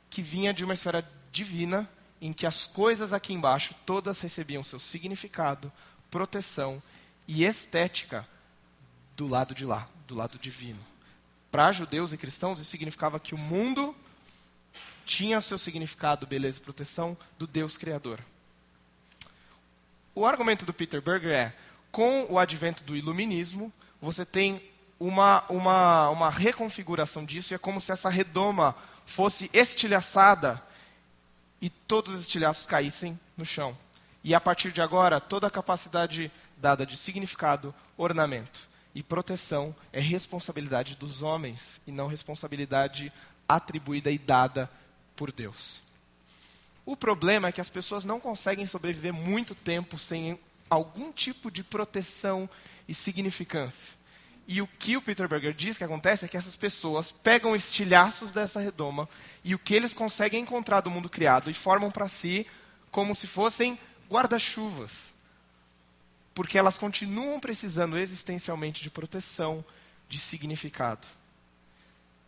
que 0.10 0.22
vinha 0.22 0.54
de 0.54 0.64
uma 0.64 0.74
esfera 0.74 1.08
divina, 1.32 1.88
em 2.22 2.34
que 2.34 2.46
as 2.46 2.66
coisas 2.66 3.14
aqui 3.14 3.34
embaixo 3.34 3.76
todas 3.86 4.20
recebiam 4.20 4.64
seu 4.64 4.80
significado, 4.80 5.72
proteção 6.10 6.82
e 7.28 7.44
estética 7.44 8.28
do 9.16 9.28
lado 9.28 9.54
de 9.54 9.66
lá, 9.66 9.88
do 10.08 10.16
lado 10.16 10.38
divino. 10.40 10.80
Para 11.52 11.72
judeus 11.72 12.14
e 12.14 12.18
cristãos, 12.18 12.60
isso 12.60 12.70
significava 12.70 13.20
que 13.20 13.34
o 13.34 13.38
mundo 13.38 13.96
tinha 15.06 15.42
seu 15.42 15.58
significado, 15.58 16.28
beleza 16.28 16.60
e 16.60 16.62
proteção 16.62 17.18
do 17.38 17.48
Deus 17.48 17.78
Criador. 17.78 18.20
O 20.14 20.26
argumento 20.26 20.66
do 20.66 20.74
Peter 20.74 21.02
Berger 21.02 21.32
é: 21.32 21.54
com 21.92 22.28
o 22.30 22.38
advento 22.38 22.84
do 22.84 22.96
iluminismo, 22.96 23.74
você 24.02 24.26
tem 24.26 24.62
uma, 25.00 25.44
uma, 25.50 26.10
uma 26.10 26.30
reconfiguração 26.30 27.26
disso, 27.26 27.54
e 27.54 27.56
é 27.56 27.58
como 27.58 27.82
se 27.82 27.92
essa 27.92 28.10
redoma 28.10 28.76
fosse 29.06 29.50
estilhaçada 29.54 30.62
e 31.62 31.70
todos 31.70 32.14
os 32.14 32.22
estilhaços 32.22 32.66
caíssem 32.66 33.20
no 33.36 33.46
chão. 33.46 33.78
E 34.24 34.36
a 34.36 34.42
partir 34.42 34.72
de 34.72 34.82
agora, 34.82 35.20
toda 35.20 35.48
a 35.48 35.52
capacidade 35.52 36.32
dada 36.58 36.86
de 36.86 36.98
significado, 36.98 37.74
ornamento 37.98 38.68
e 38.94 39.02
proteção 39.02 39.76
é 39.94 40.00
responsabilidade 40.00 40.96
dos 40.96 41.22
homens 41.22 41.80
e 41.88 41.92
não 41.92 42.08
responsabilidade 42.08 43.12
atribuída 43.48 44.12
e 44.12 44.18
dada 44.18 44.70
por 45.16 45.32
Deus. 45.32 45.82
O 46.86 46.98
problema 46.98 47.48
é 47.48 47.52
que 47.52 47.62
as 47.62 47.70
pessoas 47.70 48.04
não 48.04 48.20
conseguem 48.20 48.66
sobreviver 48.66 49.14
muito 49.14 49.54
tempo 49.54 49.98
sem 49.98 50.40
algum 50.70 51.12
tipo 51.12 51.50
de 51.50 51.64
proteção 51.64 52.50
e 52.88 52.94
significância. 52.94 53.94
E 54.48 54.62
o 54.62 54.68
que 54.68 54.98
o 54.98 55.02
Peter 55.02 55.28
Berger 55.28 55.54
diz 55.54 55.78
que 55.78 55.84
acontece 55.84 56.26
é 56.26 56.28
que 56.28 56.36
essas 56.36 56.56
pessoas 56.56 57.12
pegam 57.12 57.56
estilhaços 57.56 58.32
dessa 58.32 58.60
redoma 58.60 59.08
e 59.44 59.54
o 59.54 59.60
que 59.60 59.76
eles 59.76 59.94
conseguem 59.94 60.42
encontrar 60.42 60.82
do 60.82 60.90
mundo 60.90 61.08
criado 61.08 61.52
e 61.52 61.54
formam 61.54 61.92
para 61.92 62.08
si 62.08 62.48
como 62.90 63.14
se 63.14 63.28
fossem 63.28 63.78
guarda-chuvas. 64.10 65.14
Porque 66.34 66.58
elas 66.58 66.78
continuam 66.78 67.40
precisando 67.40 67.98
existencialmente 67.98 68.82
de 68.82 68.90
proteção, 68.90 69.64
de 70.08 70.20
significado. 70.20 71.08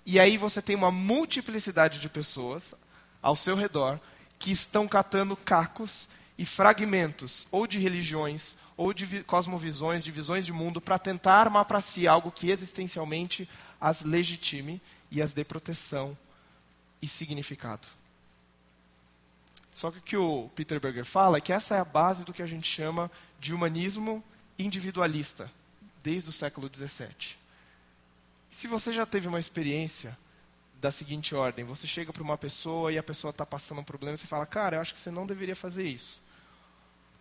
E 0.05 0.19
aí 0.19 0.37
você 0.37 0.61
tem 0.61 0.75
uma 0.75 0.91
multiplicidade 0.91 1.99
de 1.99 2.09
pessoas 2.09 2.75
ao 3.21 3.35
seu 3.35 3.55
redor 3.55 3.99
que 4.39 4.51
estão 4.51 4.87
catando 4.87 5.35
cacos 5.35 6.09
e 6.37 6.45
fragmentos, 6.45 7.47
ou 7.51 7.67
de 7.67 7.77
religiões, 7.77 8.57
ou 8.75 8.93
de 8.93 9.23
cosmovisões, 9.23 10.03
de 10.03 10.11
visões 10.11 10.45
de 10.45 10.51
mundo, 10.51 10.81
para 10.81 10.97
tentar 10.97 11.35
armar 11.35 11.65
para 11.65 11.79
si 11.81 12.07
algo 12.07 12.31
que 12.31 12.49
existencialmente 12.49 13.47
as 13.79 14.03
legitime 14.03 14.81
e 15.11 15.21
as 15.21 15.33
dê 15.33 15.43
proteção 15.43 16.17
e 16.99 17.07
significado. 17.07 17.87
Só 19.71 19.89
que 19.89 19.97
o 19.97 20.01
que 20.01 20.17
o 20.17 20.49
Peter 20.55 20.79
Berger 20.79 21.05
fala 21.05 21.37
é 21.37 21.41
que 21.41 21.53
essa 21.53 21.75
é 21.75 21.79
a 21.79 21.85
base 21.85 22.23
do 22.25 22.33
que 22.33 22.41
a 22.41 22.47
gente 22.47 22.67
chama 22.67 23.09
de 23.39 23.53
humanismo 23.53 24.23
individualista, 24.59 25.49
desde 26.03 26.29
o 26.29 26.33
século 26.33 26.69
XVII. 26.73 27.37
Se 28.49 28.67
você 28.67 28.91
já 28.91 29.05
teve 29.05 29.27
uma 29.27 29.39
experiência 29.39 30.17
da 30.79 30.91
seguinte 30.91 31.33
ordem: 31.33 31.63
você 31.63 31.87
chega 31.87 32.11
para 32.11 32.23
uma 32.23 32.37
pessoa 32.37 32.91
e 32.91 32.97
a 32.97 33.03
pessoa 33.03 33.31
está 33.31 33.45
passando 33.45 33.79
um 33.79 33.83
problema 33.83 34.15
e 34.15 34.17
você 34.17 34.27
fala, 34.27 34.45
cara, 34.45 34.75
eu 34.75 34.81
acho 34.81 34.93
que 34.93 34.99
você 34.99 35.09
não 35.09 35.25
deveria 35.25 35.55
fazer 35.55 35.87
isso 35.87 36.21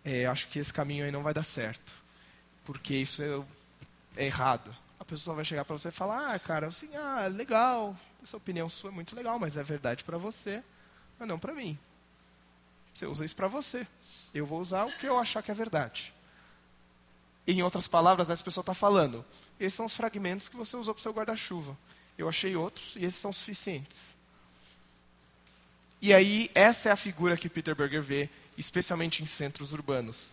é, 0.03 0.25
acho 0.25 0.47
que 0.47 0.59
esse 0.59 0.73
caminho 0.73 1.05
aí 1.05 1.11
não 1.11 1.23
vai 1.23 1.33
dar 1.33 1.43
certo, 1.43 1.91
porque 2.65 2.95
isso 2.95 3.21
é, 3.21 4.23
é 4.23 4.25
errado. 4.25 4.75
A 4.99 5.05
pessoa 5.05 5.35
vai 5.35 5.45
chegar 5.45 5.65
para 5.65 5.77
você 5.77 5.89
e 5.89 5.91
falar, 5.91 6.33
ah, 6.33 6.39
cara, 6.39 6.67
assim, 6.67 6.89
ah, 6.95 7.27
legal, 7.27 7.95
essa 8.23 8.37
opinião 8.37 8.69
sua 8.69 8.89
é 8.89 8.93
muito 8.93 9.15
legal, 9.15 9.39
mas 9.39 9.57
é 9.57 9.63
verdade 9.63 10.03
para 10.03 10.17
você, 10.17 10.63
mas 11.19 11.27
não 11.27 11.39
para 11.39 11.53
mim. 11.53 11.77
Você 13.01 13.07
usa 13.07 13.25
isso 13.25 13.35
para 13.35 13.47
você. 13.47 13.87
Eu 14.31 14.45
vou 14.45 14.61
usar 14.61 14.85
o 14.85 14.91
que 14.91 15.07
eu 15.07 15.17
achar 15.17 15.41
que 15.41 15.49
é 15.49 15.55
verdade. 15.55 16.13
Em 17.47 17.63
outras 17.63 17.87
palavras, 17.87 18.29
essa 18.29 18.43
pessoa 18.43 18.61
está 18.61 18.75
falando, 18.75 19.25
esses 19.59 19.73
são 19.73 19.87
os 19.87 19.95
fragmentos 19.95 20.47
que 20.47 20.55
você 20.55 20.77
usou 20.77 20.93
para 20.93 20.99
o 20.99 21.01
seu 21.01 21.11
guarda-chuva. 21.11 21.75
Eu 22.15 22.29
achei 22.29 22.55
outros 22.55 22.95
e 22.95 23.03
esses 23.03 23.19
são 23.19 23.33
suficientes. 23.33 23.97
E 25.99 26.13
aí, 26.13 26.51
essa 26.53 26.89
é 26.89 26.91
a 26.91 26.95
figura 26.95 27.35
que 27.35 27.49
Peter 27.49 27.73
Berger 27.73 28.03
vê 28.03 28.29
especialmente 28.55 29.23
em 29.23 29.25
centros 29.25 29.73
urbanos. 29.73 30.29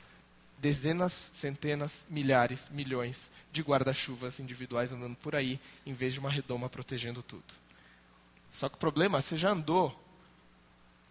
Dezenas, 0.58 1.30
centenas, 1.32 2.04
milhares, 2.10 2.68
milhões 2.70 3.30
de 3.50 3.62
guarda-chuvas 3.62 4.40
individuais 4.40 4.92
andando 4.92 5.16
por 5.16 5.34
aí, 5.34 5.58
em 5.87 5.94
vez 5.94 6.12
de 6.12 6.20
uma 6.20 6.30
redoma 6.30 6.68
protegendo 6.68 7.22
tudo. 7.22 7.54
Só 8.52 8.68
que 8.68 8.75
o 8.75 8.78
problema, 8.78 9.22
você 9.22 9.38
já 9.38 9.52
andou 9.52 9.98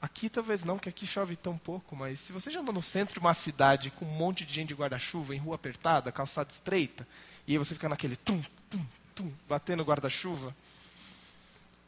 Aqui 0.01 0.29
talvez 0.29 0.63
não, 0.63 0.75
porque 0.75 0.89
aqui 0.89 1.07
chove 1.07 1.35
tão 1.35 1.57
pouco, 1.57 1.95
mas 1.95 2.19
se 2.19 2.31
você 2.31 2.51
já 2.51 2.59
andou 2.59 2.73
no 2.73 2.83
centro 2.83 3.15
de 3.15 3.19
uma 3.19 3.33
cidade 3.33 3.89
com 3.89 4.05
um 4.05 4.09
monte 4.09 4.45
de 4.45 4.53
gente 4.53 4.67
de 4.67 4.75
guarda-chuva, 4.75 5.35
em 5.35 5.39
rua 5.39 5.55
apertada, 5.55 6.11
calçada 6.11 6.51
estreita, 6.51 7.07
e 7.47 7.53
aí 7.53 7.57
você 7.57 7.73
fica 7.73 7.89
naquele 7.89 8.15
tum, 8.15 8.39
tum, 8.69 8.85
tum, 9.15 9.33
batendo 9.49 9.83
guarda-chuva, 9.83 10.55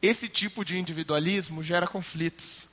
esse 0.01 0.27
tipo 0.27 0.65
de 0.65 0.77
individualismo 0.77 1.61
gera 1.61 1.87
conflitos 1.87 2.63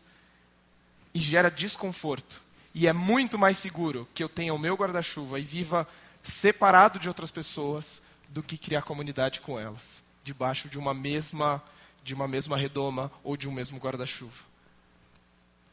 e 1.12 1.18
gera 1.18 1.50
desconforto. 1.50 2.40
E 2.74 2.86
é 2.86 2.92
muito 2.92 3.38
mais 3.38 3.58
seguro 3.58 4.08
que 4.14 4.22
eu 4.22 4.28
tenha 4.28 4.54
o 4.54 4.58
meu 4.58 4.74
guarda-chuva 4.74 5.38
e 5.40 5.42
viva 5.42 5.86
separado 6.22 6.98
de 6.98 7.08
outras 7.08 7.30
pessoas 7.30 8.00
do 8.28 8.42
que 8.42 8.56
criar 8.56 8.82
comunidade 8.82 9.40
com 9.40 9.58
elas, 9.58 10.02
debaixo 10.24 10.68
de 10.68 10.78
uma 10.78 10.94
mesma 10.94 11.62
de 12.02 12.14
uma 12.14 12.28
mesma 12.28 12.56
redoma 12.56 13.10
ou 13.24 13.36
de 13.36 13.48
um 13.48 13.52
mesmo 13.52 13.78
guarda-chuva. 13.78 14.44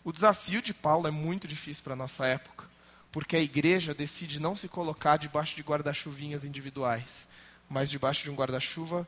O 0.04 0.12
desafio 0.12 0.62
de 0.62 0.74
Paulo 0.74 1.08
é 1.08 1.12
muito 1.12 1.48
difícil 1.48 1.84
para 1.84 1.94
a 1.94 1.98
nossa 1.98 2.28
época, 2.28 2.66
porque 3.12 3.36
a 3.36 3.40
igreja 3.40 3.94
decide 3.94 4.40
não 4.40 4.56
se 4.56 4.68
colocar 4.68 5.18
debaixo 5.18 5.56
de 5.56 5.62
guarda-chuvinhas 5.62 6.44
individuais, 6.44 7.28
mas 7.70 7.90
debaixo 7.90 8.24
de 8.24 8.30
um 8.30 8.36
guarda-chuva 8.36 9.08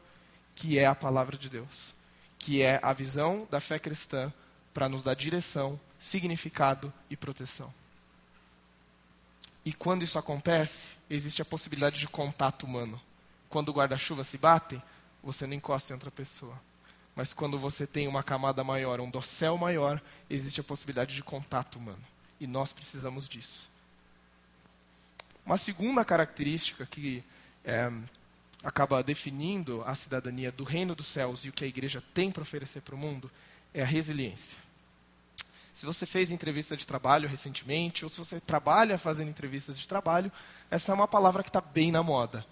que 0.55 0.79
é 0.79 0.85
a 0.85 0.95
palavra 0.95 1.37
de 1.37 1.49
Deus, 1.49 1.93
que 2.39 2.61
é 2.61 2.79
a 2.81 2.93
visão 2.93 3.45
da 3.51 3.59
fé 3.59 3.77
cristã 3.77 4.31
para 4.73 4.87
nos 4.87 5.03
dar 5.03 5.15
direção, 5.15 5.79
significado 5.99 6.93
e 7.09 7.17
proteção. 7.17 7.73
E 9.65 9.73
quando 9.73 10.03
isso 10.03 10.17
acontece, 10.17 10.89
existe 11.09 11.41
a 11.41 11.45
possibilidade 11.45 11.99
de 11.99 12.07
contato 12.07 12.63
humano. 12.63 13.01
Quando 13.49 13.69
o 13.69 13.73
guarda-chuva 13.73 14.23
se 14.23 14.37
bate, 14.37 14.81
você 15.23 15.47
não 15.47 15.55
encosta 15.55 15.91
em 15.91 15.95
outra 15.95 16.11
pessoa. 16.11 16.57
Mas 17.15 17.33
quando 17.33 17.57
você 17.57 17.87
tem 17.87 18.07
uma 18.07 18.21
camada 18.21 18.63
maior, 18.63 18.99
um 18.99 19.09
dossel 19.09 19.57
maior, 19.57 20.01
existe 20.29 20.59
a 20.59 20.63
possibilidade 20.63 21.15
de 21.15 21.23
contato 21.23 21.77
humano. 21.77 22.03
E 22.39 22.45
nós 22.45 22.73
precisamos 22.73 23.29
disso. 23.29 23.69
Uma 25.45 25.57
segunda 25.57 26.03
característica 26.03 26.85
que 26.85 27.23
é, 27.63 27.89
acaba 28.63 29.01
definindo 29.03 29.83
a 29.85 29.95
cidadania 29.95 30.51
do 30.51 30.63
reino 30.63 30.95
dos 30.95 31.07
céus 31.07 31.45
e 31.45 31.49
o 31.49 31.53
que 31.53 31.63
a 31.63 31.67
igreja 31.67 32.03
tem 32.13 32.31
para 32.31 32.41
oferecer 32.41 32.81
para 32.81 32.95
o 32.95 32.97
mundo 32.97 33.31
é 33.73 33.81
a 33.81 33.85
resiliência. 33.85 34.57
Se 35.73 35.85
você 35.85 36.05
fez 36.05 36.31
entrevista 36.31 36.75
de 36.75 36.87
trabalho 36.87 37.29
recentemente, 37.29 38.03
ou 38.03 38.09
se 38.09 38.17
você 38.17 38.39
trabalha 38.39 38.97
fazendo 38.97 39.29
entrevistas 39.29 39.77
de 39.77 39.87
trabalho, 39.87 40.31
essa 40.71 40.91
é 40.91 40.95
uma 40.95 41.07
palavra 41.07 41.43
que 41.43 41.49
está 41.49 41.61
bem 41.61 41.91
na 41.91 42.01
moda. 42.01 42.45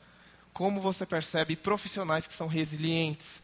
Como 0.53 0.81
você 0.81 1.05
percebe 1.05 1.55
profissionais 1.55 2.27
que 2.27 2.33
são 2.33 2.47
resilientes, 2.47 3.41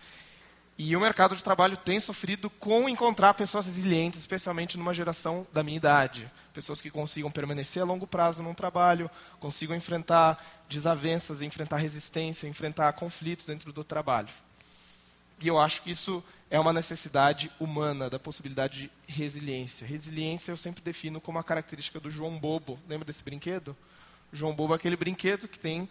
e 0.82 0.96
o 0.96 1.02
mercado 1.02 1.36
de 1.36 1.44
trabalho 1.44 1.76
tem 1.76 2.00
sofrido 2.00 2.50
com 2.50 2.88
encontrar 2.88 3.34
pessoas 3.34 3.66
resilientes, 3.66 4.18
especialmente 4.18 4.78
numa 4.78 4.94
geração 4.94 5.46
da 5.52 5.62
minha 5.62 5.76
idade. 5.76 6.32
Pessoas 6.54 6.80
que 6.80 6.90
consigam 6.90 7.30
permanecer 7.30 7.84
a 7.84 7.86
longo 7.86 8.08
prazo 8.08 8.42
num 8.42 8.54
trabalho, 8.54 9.12
consigam 9.42 9.76
enfrentar 9.76 10.42
desavenças, 10.70 11.42
enfrentar 11.42 11.76
resistência, 11.76 12.48
enfrentar 12.48 12.94
conflitos 12.94 13.46
dentro 13.46 13.74
do 13.74 13.84
trabalho. 13.84 14.30
E 15.42 15.50
eu 15.50 15.60
acho 15.60 15.82
que 15.82 15.92
isso 15.92 16.24
é 16.50 16.58
uma 16.58 16.72
necessidade 16.72 17.52
humana, 17.60 18.10
da 18.10 18.18
possibilidade 18.18 18.90
de 19.06 19.14
resiliência. 19.14 19.86
Resiliência 19.86 20.54
eu 20.54 20.58
sempre 20.58 20.82
defino 20.82 21.20
como 21.20 21.40
a 21.40 21.44
característica 21.44 22.00
do 22.00 22.10
João 22.10 22.40
Bobo. 22.40 22.80
Lembra 22.88 23.06
desse 23.06 23.22
brinquedo? 23.22 23.76
O 24.32 24.36
João 24.36 24.56
Bobo 24.56 24.72
é 24.72 24.78
aquele 24.78 24.96
brinquedo 24.96 25.46
que 25.46 25.60
tem 25.60 25.90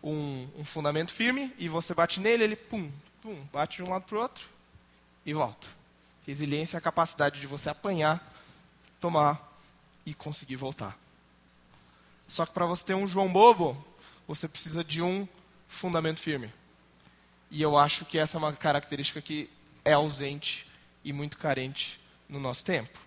um, 0.00 0.46
um 0.56 0.64
fundamento 0.64 1.12
firme 1.12 1.52
e 1.58 1.68
você 1.68 1.92
bate 1.92 2.20
nele, 2.20 2.44
ele 2.44 2.56
pum, 2.56 2.88
pum, 3.22 3.44
bate 3.52 3.76
de 3.76 3.82
um 3.82 3.90
lado 3.90 4.04
para 4.04 4.18
o 4.18 4.20
outro 4.20 4.48
e 5.24 5.32
volta. 5.32 5.66
Resiliência 6.26 6.76
é 6.76 6.78
a 6.78 6.82
capacidade 6.82 7.40
de 7.40 7.46
você 7.46 7.70
apanhar, 7.70 8.32
tomar 9.00 9.52
e 10.04 10.14
conseguir 10.14 10.56
voltar. 10.56 10.98
Só 12.26 12.44
que 12.44 12.52
para 12.52 12.66
você 12.66 12.84
ter 12.84 12.94
um 12.94 13.06
João 13.06 13.32
Bobo, 13.32 13.82
você 14.26 14.46
precisa 14.46 14.84
de 14.84 15.00
um 15.00 15.26
fundamento 15.68 16.20
firme. 16.20 16.52
E 17.50 17.62
eu 17.62 17.78
acho 17.78 18.04
que 18.04 18.18
essa 18.18 18.36
é 18.36 18.38
uma 18.38 18.52
característica 18.52 19.22
que 19.22 19.48
é 19.84 19.94
ausente 19.94 20.66
e 21.02 21.12
muito 21.12 21.38
carente 21.38 21.98
no 22.28 22.38
nosso 22.38 22.64
tempo. 22.64 22.98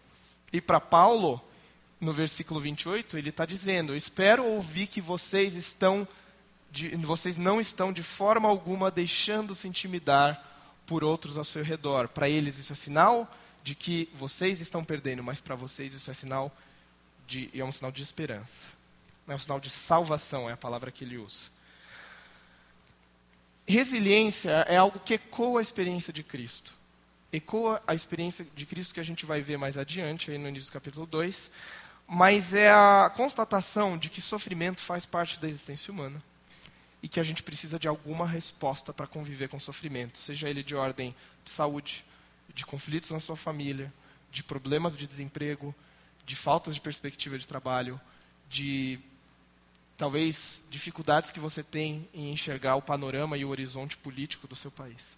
E 0.51 0.59
para 0.59 0.79
Paulo, 0.79 1.39
no 1.99 2.11
versículo 2.11 2.59
28, 2.59 3.17
ele 3.17 3.29
está 3.29 3.45
dizendo: 3.45 3.95
Espero 3.95 4.43
ouvir 4.43 4.87
que 4.87 4.99
vocês 4.99 5.53
estão 5.55 6.07
de, 6.71 6.95
vocês 6.95 7.37
não 7.37 7.59
estão 7.59 7.91
de 7.91 8.01
forma 8.01 8.47
alguma 8.47 8.89
deixando-se 8.89 9.67
intimidar 9.67 10.41
por 10.85 11.03
outros 11.03 11.37
ao 11.37 11.43
seu 11.43 11.63
redor. 11.63 12.07
Para 12.07 12.29
eles 12.29 12.57
isso 12.57 12.71
é 12.71 12.75
sinal 12.75 13.29
de 13.63 13.75
que 13.75 14.09
vocês 14.15 14.61
estão 14.61 14.83
perdendo, 14.83 15.21
mas 15.21 15.41
para 15.41 15.55
vocês 15.55 15.93
isso 15.93 16.09
é 16.09 16.13
sinal 16.13 16.55
de 17.27 17.49
é 17.53 17.63
um 17.63 17.71
sinal 17.71 17.91
de 17.91 18.01
esperança. 18.01 18.67
É 19.27 19.35
um 19.35 19.39
sinal 19.39 19.59
de 19.59 19.69
salvação, 19.69 20.49
é 20.49 20.53
a 20.53 20.57
palavra 20.57 20.91
que 20.91 21.03
ele 21.03 21.17
usa. 21.17 21.49
Resiliência 23.67 24.65
é 24.67 24.77
algo 24.77 24.99
que 24.99 25.13
ecoa 25.13 25.59
a 25.59 25.61
experiência 25.61 26.11
de 26.11 26.23
Cristo. 26.23 26.73
Ecoa 27.31 27.81
a 27.85 27.93
experiência 27.93 28.45
de 28.55 28.65
Cristo 28.65 28.93
que 28.93 28.99
a 28.99 29.03
gente 29.03 29.25
vai 29.25 29.41
ver 29.41 29.57
mais 29.57 29.77
adiante, 29.77 30.31
aí 30.31 30.37
no 30.37 30.49
início 30.49 30.69
do 30.69 30.73
capítulo 30.73 31.05
2. 31.05 31.51
Mas 32.07 32.53
é 32.53 32.69
a 32.69 33.11
constatação 33.15 33.97
de 33.97 34.09
que 34.09 34.19
sofrimento 34.19 34.81
faz 34.81 35.05
parte 35.05 35.39
da 35.39 35.47
existência 35.47 35.93
humana 35.93 36.21
e 37.01 37.07
que 37.07 37.19
a 37.19 37.23
gente 37.23 37.43
precisa 37.43 37.79
de 37.79 37.87
alguma 37.87 38.27
resposta 38.27 38.93
para 38.93 39.07
conviver 39.07 39.49
com 39.49 39.57
o 39.57 39.61
sofrimento, 39.61 40.17
seja 40.17 40.49
ele 40.49 40.63
de 40.63 40.75
ordem 40.75 41.15
de 41.43 41.51
saúde, 41.51 42.05
de 42.53 42.65
conflitos 42.65 43.09
na 43.09 43.19
sua 43.19 43.35
família, 43.35 43.91
de 44.31 44.43
problemas 44.43 44.97
de 44.97 45.07
desemprego, 45.07 45.73
de 46.25 46.35
faltas 46.35 46.75
de 46.75 46.81
perspectiva 46.81 47.37
de 47.37 47.47
trabalho, 47.47 47.99
de 48.49 48.99
talvez 49.97 50.63
dificuldades 50.69 51.31
que 51.31 51.39
você 51.39 51.63
tem 51.63 52.07
em 52.13 52.31
enxergar 52.31 52.75
o 52.75 52.81
panorama 52.81 53.37
e 53.37 53.45
o 53.45 53.49
horizonte 53.49 53.97
político 53.97 54.47
do 54.47 54.55
seu 54.55 54.71
país. 54.71 55.17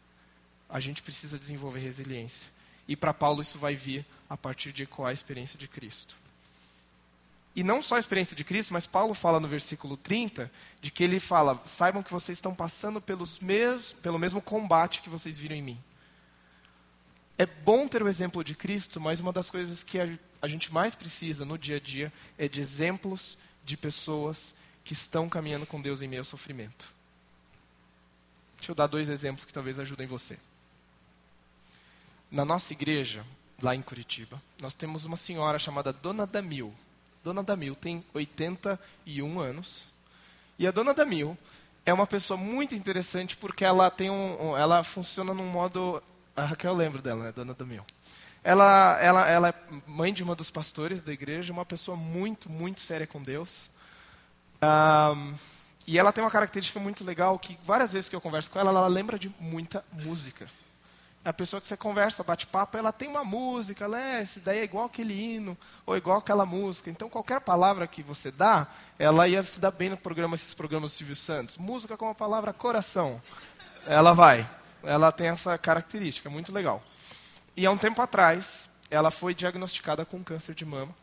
A 0.69 0.79
gente 0.79 1.03
precisa 1.03 1.37
desenvolver 1.37 1.79
resiliência. 1.79 2.49
E 2.87 2.95
para 2.95 3.13
Paulo 3.13 3.41
isso 3.41 3.57
vai 3.57 3.75
vir 3.75 4.05
a 4.29 4.35
partir 4.35 4.71
de 4.71 4.83
ecoar 4.83 5.11
a 5.11 5.13
experiência 5.13 5.57
de 5.57 5.67
Cristo. 5.67 6.15
E 7.55 7.63
não 7.63 7.83
só 7.83 7.95
a 7.95 7.99
experiência 7.99 8.35
de 8.35 8.43
Cristo, 8.43 8.73
mas 8.73 8.87
Paulo 8.87 9.13
fala 9.13 9.39
no 9.39 9.47
versículo 9.47 9.95
30 9.95 10.51
de 10.81 10.89
que 10.89 11.03
ele 11.03 11.19
fala: 11.19 11.61
saibam 11.65 12.01
que 12.01 12.11
vocês 12.11 12.37
estão 12.37 12.53
passando 12.53 12.99
pelos 12.99 13.39
mesmos, 13.39 13.93
pelo 13.93 14.17
mesmo 14.17 14.41
combate 14.41 15.01
que 15.01 15.09
vocês 15.09 15.37
viram 15.37 15.55
em 15.55 15.61
mim. 15.61 15.83
É 17.37 17.45
bom 17.45 17.87
ter 17.87 18.01
o 18.01 18.07
exemplo 18.07 18.43
de 18.43 18.55
Cristo, 18.55 18.99
mas 18.99 19.19
uma 19.19 19.33
das 19.33 19.49
coisas 19.49 19.83
que 19.83 19.99
a, 19.99 20.07
a 20.41 20.47
gente 20.47 20.73
mais 20.73 20.95
precisa 20.95 21.45
no 21.45 21.57
dia 21.57 21.77
a 21.77 21.79
dia 21.79 22.11
é 22.37 22.47
de 22.47 22.61
exemplos 22.61 23.37
de 23.63 23.77
pessoas 23.77 24.53
que 24.83 24.93
estão 24.93 25.29
caminhando 25.29 25.65
com 25.65 25.81
Deus 25.81 26.01
em 26.01 26.07
meio 26.07 26.21
ao 26.21 26.25
sofrimento. 26.25 26.93
Deixa 28.57 28.71
eu 28.71 28.75
dar 28.75 28.87
dois 28.87 29.09
exemplos 29.09 29.45
que 29.45 29.53
talvez 29.53 29.79
ajudem 29.79 30.07
você. 30.07 30.39
Na 32.31 32.43
nossa 32.43 32.73
igreja, 32.73 33.25
lá 33.61 33.75
em 33.75 33.81
Curitiba, 33.81 34.41
nós 34.61 34.73
temos 34.73 35.05
uma 35.05 35.17
senhora 35.17 35.59
chamada 35.59 35.93
Dona 35.93 36.25
Damil. 36.25 36.73
Dona 37.23 37.41
Damil 37.41 37.75
tem 37.75 38.03
81 38.13 39.39
anos. 39.39 39.87
E 40.59 40.67
a 40.67 40.71
Dona 40.71 40.93
Damil 40.93 41.37
é 41.85 41.93
uma 41.93 42.05
pessoa 42.05 42.37
muito 42.37 42.75
interessante 42.75 43.37
porque 43.37 43.63
ela 43.63 43.89
tem 43.89 44.09
um, 44.09 44.57
ela 44.57 44.83
funciona 44.83 45.33
num 45.33 45.47
modo, 45.47 46.01
a 46.35 46.45
Raquel 46.45 46.73
lembra 46.73 47.01
dela, 47.01 47.23
né, 47.23 47.31
Dona 47.31 47.53
Damil. 47.53 47.83
Ela, 48.43 48.99
ela, 49.01 49.29
ela 49.29 49.49
é 49.49 49.53
mãe 49.87 50.13
de 50.13 50.21
uma 50.21 50.35
dos 50.35 50.51
pastores 50.51 51.01
da 51.01 51.13
igreja, 51.13 51.53
uma 51.53 51.65
pessoa 51.65 51.95
muito, 51.95 52.49
muito 52.49 52.81
séria 52.81 53.07
com 53.07 53.23
Deus. 53.23 53.69
Um, 54.61 55.33
e 55.87 55.97
ela 55.97 56.11
tem 56.11 56.23
uma 56.23 56.31
característica 56.31 56.79
muito 56.79 57.05
legal 57.05 57.39
que 57.39 57.57
várias 57.65 57.93
vezes 57.93 58.09
que 58.09 58.15
eu 58.15 58.21
converso 58.21 58.49
com 58.49 58.59
ela, 58.59 58.69
ela 58.69 58.87
lembra 58.87 59.17
de 59.17 59.33
muita 59.39 59.83
música 59.91 60.47
a 61.25 61.31
pessoa 61.31 61.61
que 61.61 61.67
você 61.67 61.77
conversa, 61.77 62.23
bate 62.23 62.45
papo, 62.45 62.77
ela 62.77 62.91
tem 62.91 63.07
uma 63.07 63.23
música, 63.23 63.85
ela 63.85 63.99
é, 63.99 64.21
essa 64.21 64.39
ideia 64.39 64.59
é 64.59 64.63
igual 64.63 64.85
aquele 64.85 65.13
hino, 65.13 65.57
ou 65.85 65.95
igual 65.95 66.17
aquela 66.17 66.45
música. 66.45 66.89
Então, 66.89 67.09
qualquer 67.09 67.39
palavra 67.39 67.87
que 67.87 68.03
você 68.03 68.29
dá, 68.29 68.67
ela 68.99 69.27
ia 69.27 69.41
se 69.41 69.59
dar 69.59 69.71
bem 69.71 69.89
no 69.89 69.97
programa, 69.97 70.35
esses 70.35 70.53
programas 70.53 70.91
do 70.91 70.95
Silvio 70.95 71.15
Santos. 71.15 71.57
Música 71.57 71.95
com 71.95 72.09
a 72.09 72.15
palavra 72.15 72.51
coração. 72.51 73.21
Ela 73.85 74.13
vai. 74.13 74.49
Ela 74.83 75.13
tem 75.13 75.27
essa 75.27 75.57
característica, 75.57 76.29
muito 76.29 76.51
legal. 76.51 76.83
E 77.55 77.65
há 77.65 77.71
um 77.71 77.77
tempo 77.77 78.01
atrás, 78.01 78.67
ela 78.91 79.09
foi 79.09 79.33
diagnosticada 79.33 80.05
com 80.05 80.21
câncer 80.23 80.53
de 80.53 80.65
mama, 80.65 80.93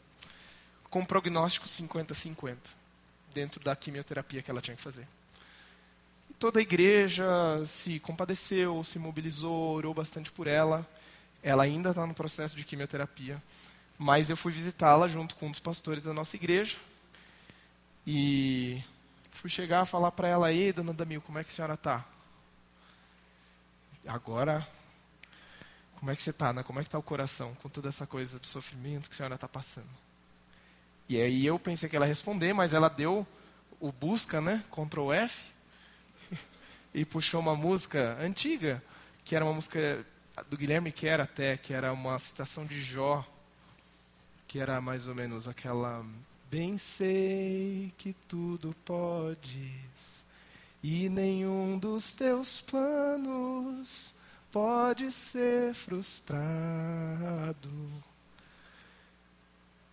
com 0.90 1.02
prognóstico 1.02 1.66
50-50, 1.66 2.56
dentro 3.33 3.59
da 3.61 3.74
quimioterapia 3.74 4.42
que 4.42 4.50
ela 4.50 4.61
tinha 4.61 4.76
que 4.76 4.83
fazer 4.83 5.06
toda 6.40 6.59
a 6.59 6.62
igreja 6.62 7.24
se 7.66 8.00
compadeceu, 8.00 8.83
se 8.83 8.98
mobilizou, 8.98 9.76
orou 9.76 9.92
bastante 9.92 10.33
por 10.33 10.46
ela. 10.46 10.88
Ela 11.42 11.64
ainda 11.64 11.90
está 11.90 12.07
no 12.07 12.14
processo 12.14 12.57
de 12.57 12.64
quimioterapia. 12.64 13.40
Mas 13.98 14.31
eu 14.31 14.37
fui 14.37 14.50
visitá-la 14.50 15.07
junto 15.07 15.37
com 15.37 15.48
um 15.48 15.50
dos 15.50 15.61
pastores 15.61 16.05
da 16.05 16.14
nossa 16.14 16.35
igreja. 16.37 16.79
E 18.07 18.83
fui 19.31 19.50
chegar 19.50 19.83
a 19.83 19.85
falar 19.85 20.11
para 20.12 20.29
ela 20.29 20.46
aí, 20.46 20.72
dona 20.72 20.94
Damil, 20.94 21.20
como 21.20 21.38
é 21.38 21.44
que 21.44 21.50
a 21.50 21.55
senhora 21.55 21.74
está? 21.74 22.05
Agora, 24.07 24.66
Como 25.96 26.11
é 26.11 26.16
que 26.16 26.22
você 26.22 26.31
está, 26.31 26.50
né? 26.50 26.62
Como 26.62 26.81
é 26.81 26.83
que 26.83 26.88
está 26.88 26.98
o 26.98 27.03
coração 27.03 27.55
com 27.57 27.68
toda 27.68 27.90
essa 27.90 28.07
coisa 28.07 28.38
do 28.38 28.46
sofrimento 28.46 29.07
que 29.07 29.14
a 29.14 29.16
senhora 29.18 29.35
está 29.35 29.46
passando? 29.46 29.90
E 31.07 31.20
aí 31.20 31.44
eu 31.44 31.59
pensei 31.59 31.90
que 31.90 31.94
ela 31.94 32.07
ia 32.07 32.09
responder, 32.09 32.55
mas 32.55 32.72
ela 32.72 32.88
deu 32.88 33.26
o 33.79 33.92
busca, 33.92 34.40
né? 34.40 34.64
Ctrl 34.70 35.12
F 35.12 35.49
e 36.92 37.05
puxou 37.05 37.40
uma 37.40 37.55
música 37.55 38.16
antiga, 38.20 38.83
que 39.24 39.37
era 39.37 39.44
uma 39.44 39.55
música 39.55 40.05
do 40.48 40.57
Guilherme 40.57 40.92
Quer 40.92 41.20
até, 41.20 41.57
que 41.57 41.72
era 41.72 41.92
uma 41.92 42.18
citação 42.18 42.66
de 42.66 42.83
Jó, 42.83 43.24
que 44.48 44.59
era 44.59 44.81
mais 44.81 45.09
ou 45.09 45.14
menos 45.14 45.46
aquela 45.46 46.05
Bem 46.50 46.76
sei 46.79 47.92
que 47.96 48.12
tudo 48.26 48.74
podes 48.85 49.70
e 50.83 51.09
nenhum 51.09 51.79
dos 51.79 52.12
teus 52.12 52.61
planos 52.61 54.12
pode 54.50 55.12
ser 55.12 55.72
frustrado. 55.74 56.40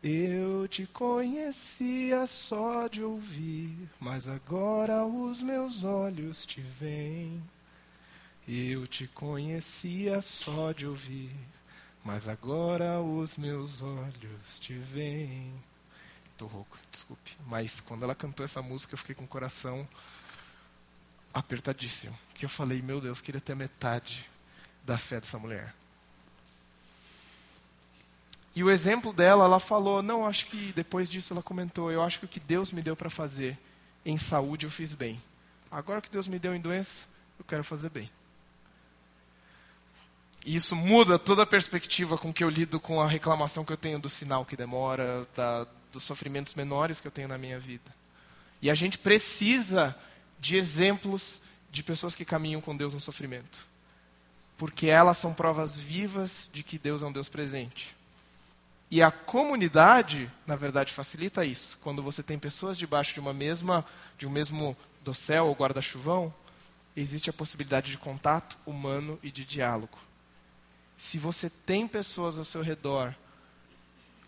Eu 0.03 0.67
te 0.67 0.85
conhecia 0.85 2.27
só 2.27 2.87
de 2.87 3.01
ouvir, 3.01 3.89
mas 3.99 4.27
agora 4.27 5.03
os 5.03 5.41
meus 5.41 5.83
olhos 5.83 6.45
te 6.45 6.61
veem. 6.61 7.43
Eu 8.47 8.85
te 8.85 9.07
conhecia 9.07 10.21
só 10.21 10.71
de 10.71 10.85
ouvir, 10.85 11.35
mas 12.03 12.27
agora 12.27 13.01
os 13.01 13.37
meus 13.37 13.81
olhos 13.81 14.59
te 14.59 14.73
veem. 14.73 15.51
Tô 16.37 16.45
rouco, 16.45 16.77
desculpe. 16.91 17.35
Mas 17.47 17.79
quando 17.79 18.03
ela 18.03 18.13
cantou 18.13 18.43
essa 18.43 18.61
música, 18.61 18.93
eu 18.93 18.97
fiquei 18.99 19.15
com 19.15 19.23
o 19.23 19.27
coração 19.27 19.87
apertadíssimo. 21.33 22.17
Que 22.35 22.45
eu 22.45 22.49
falei, 22.49 22.83
meu 22.83 23.01
Deus, 23.01 23.19
queria 23.19 23.41
ter 23.41 23.55
metade 23.55 24.29
da 24.85 24.97
fé 24.97 25.19
dessa 25.19 25.39
mulher. 25.39 25.73
E 28.57 28.63
o 28.63 28.71
exemplo 28.71 29.13
dela, 29.13 29.45
ela 29.45 29.59
falou: 29.59 30.01
Não, 30.01 30.25
acho 30.25 30.47
que 30.47 30.73
depois 30.73 31.07
disso 31.07 31.31
ela 31.31 31.43
comentou: 31.43 31.91
Eu 31.91 32.01
acho 32.01 32.17
que 32.17 32.25
o 32.25 32.27
que 32.27 32.39
Deus 32.39 32.71
me 32.71 32.81
deu 32.81 32.95
para 32.95 33.07
fazer 33.07 33.55
em 34.03 34.17
saúde 34.17 34.65
eu 34.65 34.71
fiz 34.71 34.93
bem. 34.93 35.21
Agora 35.69 36.01
que 36.01 36.09
Deus 36.09 36.27
me 36.27 36.39
deu 36.39 36.55
em 36.55 36.59
doença, 36.59 37.03
eu 37.37 37.45
quero 37.45 37.63
fazer 37.63 37.91
bem. 37.91 38.09
E 40.43 40.55
isso 40.55 40.75
muda 40.75 41.19
toda 41.19 41.43
a 41.43 41.45
perspectiva 41.45 42.17
com 42.17 42.33
que 42.33 42.43
eu 42.43 42.49
lido 42.49 42.79
com 42.79 42.99
a 42.99 43.07
reclamação 43.07 43.63
que 43.63 43.71
eu 43.71 43.77
tenho 43.77 43.99
do 43.99 44.09
sinal 44.09 44.43
que 44.43 44.57
demora, 44.57 45.27
da, 45.35 45.67
dos 45.91 46.01
sofrimentos 46.01 46.55
menores 46.55 46.99
que 46.99 47.07
eu 47.07 47.11
tenho 47.11 47.27
na 47.27 47.37
minha 47.37 47.59
vida. 47.59 47.93
E 48.59 48.71
a 48.71 48.73
gente 48.73 48.97
precisa 48.97 49.95
de 50.39 50.57
exemplos 50.57 51.41
de 51.71 51.83
pessoas 51.83 52.15
que 52.15 52.25
caminham 52.25 52.59
com 52.59 52.75
Deus 52.75 52.95
no 52.95 52.99
sofrimento. 52.99 53.67
Porque 54.57 54.87
elas 54.87 55.17
são 55.17 55.31
provas 55.31 55.77
vivas 55.77 56.49
de 56.51 56.63
que 56.63 56.79
Deus 56.79 57.03
é 57.03 57.05
um 57.05 57.11
Deus 57.11 57.29
presente. 57.29 57.95
E 58.89 59.01
a 59.01 59.11
comunidade, 59.11 60.31
na 60.45 60.55
verdade, 60.55 60.93
facilita 60.93 61.43
isso. 61.43 61.77
Quando 61.81 62.01
você 62.01 62.23
tem 62.23 62.39
pessoas 62.39 62.77
debaixo 62.77 63.13
de 63.13 63.19
uma 63.19 63.33
mesma, 63.33 63.85
de 64.17 64.25
um 64.25 64.29
mesmo 64.29 64.77
dossel 65.03 65.47
ou 65.47 65.53
guarda-chuvão, 65.53 66.33
existe 66.95 67.29
a 67.29 67.33
possibilidade 67.33 67.91
de 67.91 67.97
contato 67.97 68.57
humano 68.65 69.19
e 69.21 69.29
de 69.29 69.43
diálogo. 69.43 69.97
Se 70.97 71.17
você 71.17 71.49
tem 71.49 71.85
pessoas 71.87 72.37
ao 72.37 72.45
seu 72.45 72.61
redor 72.61 73.13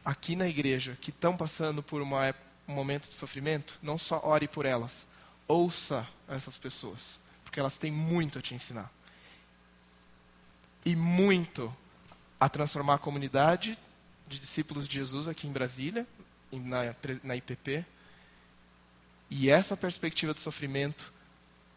aqui 0.04 0.36
na 0.36 0.48
igreja 0.48 0.98
que 1.00 1.10
estão 1.10 1.38
passando 1.38 1.82
por 1.82 2.02
uma, 2.02 2.36
um 2.67 2.74
momento 2.74 3.08
de 3.08 3.15
sofrimento, 3.15 3.80
não 3.82 3.98
só 3.98 4.22
ore 4.24 4.48
por 4.48 4.65
elas, 4.65 5.08
ouça 5.48 6.08
essas 6.28 6.58
pessoas, 6.58 7.19
porque 7.43 7.60
elas 7.60 7.78
têm 7.78 7.91
muito 7.91 8.38
a 8.39 8.41
te 8.41 8.54
ensinar. 8.54 8.91
E 10.86 10.95
muito 10.95 11.74
a 12.39 12.50
transformar 12.50 12.95
a 12.95 13.00
comunidade 13.00 13.78
de 14.30 14.39
discípulos 14.39 14.88
de 14.88 14.96
Jesus 14.96 15.28
aqui 15.28 15.48
em 15.48 15.52
Brasília, 15.52 16.08
na, 16.52 16.96
na 17.24 17.36
IPP. 17.36 17.84
E 19.30 19.50
essa 19.50 19.76
perspectiva 19.76 20.34
de 20.34 20.39
sofrimento 20.39 21.12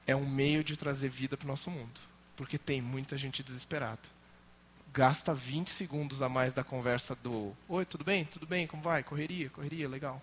é 0.07 0.15
um 0.15 0.29
meio 0.29 0.63
de 0.63 0.77
trazer 0.77 1.09
vida 1.09 1.37
para 1.37 1.47
o 1.47 1.49
nosso 1.49 1.71
mundo, 1.71 2.01
porque 2.37 2.59
tem 2.59 2.81
muita 2.81 3.19
gente 3.19 3.43
desesperada 3.43 4.01
gasta 4.93 5.33
20 5.33 5.71
segundos 5.71 6.21
a 6.21 6.29
mais 6.29 6.53
da 6.53 6.63
conversa 6.63 7.17
do 7.17 7.57
Oi, 7.67 7.85
tudo 7.87 8.05
bem? 8.05 8.27
Tudo 8.27 8.47
bem? 8.47 8.67
Como 8.67 8.83
vai? 8.83 9.03
Correria, 9.03 9.49
correria, 9.49 9.89
legal. 9.89 10.21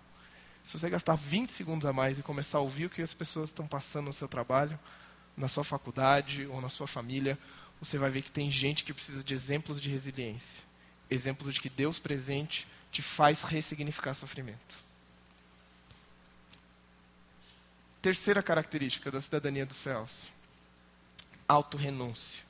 Se 0.62 0.78
você 0.78 0.88
gastar 0.88 1.16
20 1.16 1.50
segundos 1.50 1.84
a 1.86 1.92
mais 1.92 2.18
e 2.18 2.22
começar 2.22 2.58
a 2.58 2.60
ouvir 2.60 2.86
o 2.86 2.90
que 2.90 3.02
as 3.02 3.12
pessoas 3.12 3.48
estão 3.48 3.66
passando 3.66 4.06
no 4.06 4.12
seu 4.12 4.28
trabalho, 4.28 4.78
na 5.36 5.48
sua 5.48 5.64
faculdade 5.64 6.46
ou 6.46 6.60
na 6.60 6.68
sua 6.68 6.86
família, 6.86 7.36
você 7.80 7.98
vai 7.98 8.10
ver 8.10 8.22
que 8.22 8.30
tem 8.30 8.48
gente 8.48 8.84
que 8.84 8.92
precisa 8.92 9.24
de 9.24 9.34
exemplos 9.34 9.80
de 9.80 9.90
resiliência. 9.90 10.62
Exemplos 11.10 11.54
de 11.54 11.60
que 11.60 11.68
Deus 11.68 11.98
presente 11.98 12.66
te 12.90 13.02
faz 13.02 13.42
ressignificar 13.42 14.14
sofrimento. 14.14 14.90
Terceira 18.00 18.42
característica 18.42 19.10
da 19.10 19.20
cidadania 19.20 19.66
dos 19.66 19.76
céus: 19.76 20.28
autorrenúncia. 21.46 22.42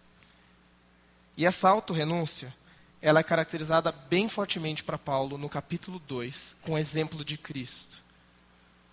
E 1.36 1.46
essa 1.46 1.68
autorrenúncia, 1.68 2.54
ela 3.00 3.20
é 3.20 3.22
caracterizada 3.22 3.90
bem 3.90 4.28
fortemente 4.28 4.84
para 4.84 4.98
Paulo 4.98 5.38
no 5.38 5.48
capítulo 5.48 5.98
2, 6.00 6.56
com 6.62 6.72
o 6.72 6.78
exemplo 6.78 7.24
de 7.24 7.38
Cristo. 7.38 7.98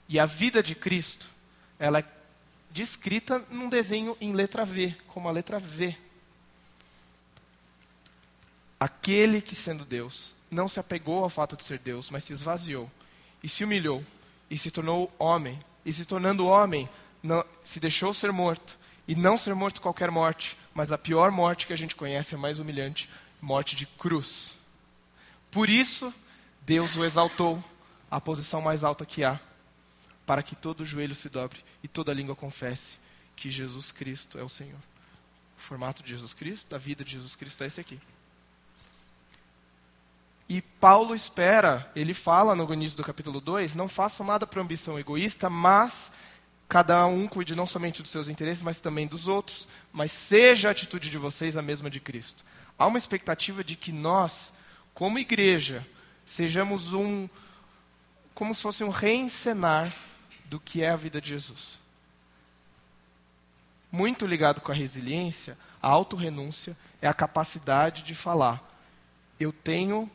E 0.08 0.18
a 0.18 0.26
vida 0.26 0.64
de 0.64 0.74
Cristo, 0.74 1.30
ela 1.78 2.00
é 2.00 2.18
descrita 2.78 3.40
num 3.50 3.70
desenho 3.70 4.16
em 4.22 4.34
letra 4.34 4.64
V, 4.64 4.96
como 5.08 5.28
a 5.28 5.32
letra 5.32 5.60
V. 5.60 5.98
Aquele 8.80 9.42
que, 9.42 9.56
sendo 9.56 9.84
Deus, 9.84 10.36
não 10.50 10.70
se 10.70 10.80
apegou 10.80 11.24
ao 11.24 11.30
fato 11.30 11.58
de 11.58 11.64
ser 11.64 11.80
Deus, 11.80 12.10
mas 12.10 12.24
se 12.24 12.34
esvaziou, 12.34 12.90
e 13.44 13.50
se 13.50 13.64
humilhou, 13.64 14.04
e 14.50 14.58
se 14.58 14.72
tornou 14.72 15.14
homem, 15.18 15.60
e 15.86 15.92
se 15.92 16.06
tornando 16.06 16.46
homem, 16.46 16.88
não, 17.24 17.44
se 17.64 17.80
deixou 17.80 18.14
ser 18.14 18.32
morto, 18.32 18.78
e 19.08 19.16
não 19.16 19.38
ser 19.38 19.56
morto 19.56 19.82
qualquer 19.82 20.12
morte, 20.12 20.58
mas 20.74 20.92
a 20.92 20.98
pior 20.98 21.32
morte 21.32 21.66
que 21.66 21.74
a 21.74 21.78
gente 21.78 21.96
conhece 21.96 22.36
é 22.36 22.38
mais 22.38 22.60
humilhante 22.60 23.10
morte 23.42 23.76
de 23.76 23.86
cruz. 23.86 24.52
Por 25.52 25.70
isso, 25.70 26.14
Deus 26.62 26.96
o 26.96 27.06
exaltou 27.06 27.64
à 28.12 28.20
posição 28.20 28.62
mais 28.62 28.84
alta 28.84 29.06
que 29.06 29.24
há, 29.24 29.40
para 30.26 30.44
que 30.44 30.56
todo 30.56 30.86
joelho 30.86 31.16
se 31.16 31.30
dobre 31.30 31.64
e 31.82 31.88
toda 31.88 32.14
língua 32.14 32.36
confesse 32.36 32.98
que 33.36 33.50
Jesus 33.50 33.92
Cristo 33.92 34.38
é 34.38 34.44
o 34.44 34.50
Senhor. 34.50 34.80
O 35.58 35.62
formato 35.62 36.04
de 36.04 36.10
Jesus 36.10 36.34
Cristo, 36.34 36.70
da 36.70 36.78
vida 36.78 37.04
de 37.04 37.14
Jesus 37.14 37.36
Cristo 37.36 37.64
é 37.64 37.68
esse 37.68 37.80
aqui. 37.80 38.00
E 40.50 40.62
Paulo 40.62 41.14
espera, 41.14 41.92
ele 41.96 42.14
fala 42.14 42.56
no 42.56 42.72
início 42.74 42.96
do 42.96 43.04
capítulo 43.04 43.42
2, 43.42 43.76
não 43.76 43.90
façam 43.90 44.26
nada 44.26 44.48
por 44.48 44.60
ambição 44.60 44.98
egoísta, 44.98 45.50
mas 45.50 46.14
cada 46.70 47.06
um 47.06 47.28
cuide 47.28 47.56
não 47.56 47.68
somente 47.68 48.02
dos 48.02 48.12
seus 48.12 48.30
interesses, 48.30 48.64
mas 48.64 48.80
também 48.80 49.08
dos 49.08 49.28
outros, 49.28 49.68
mas 49.92 50.12
seja 50.12 50.70
a 50.70 50.72
atitude 50.72 51.10
de 51.10 51.18
vocês 51.18 51.58
a 51.58 51.62
mesma 51.62 51.90
de 51.90 52.00
Cristo. 52.00 52.46
Há 52.80 52.88
uma 52.88 52.98
expectativa 52.98 53.64
de 53.64 53.76
que 53.76 53.92
nós, 53.92 54.54
como 54.94 55.20
igreja, 55.20 55.86
sejamos 56.26 56.94
um 56.94 57.28
como 58.34 58.54
se 58.54 58.62
fosse 58.62 58.84
um 58.84 58.90
reencenar 58.90 59.92
do 60.46 60.60
que 60.60 60.84
é 60.84 60.92
a 60.92 60.96
vida 60.96 61.20
de 61.20 61.30
Jesus. 61.30 61.80
Muito 63.92 64.28
ligado 64.28 64.62
com 64.62 64.72
a 64.72 64.76
resiliência, 64.76 65.58
a 65.82 65.88
autorrenúncia 65.90 66.78
é 67.02 67.08
a 67.08 67.14
capacidade 67.14 68.04
de 68.04 68.14
falar: 68.14 68.64
eu 69.40 69.52
tenho 69.52 70.10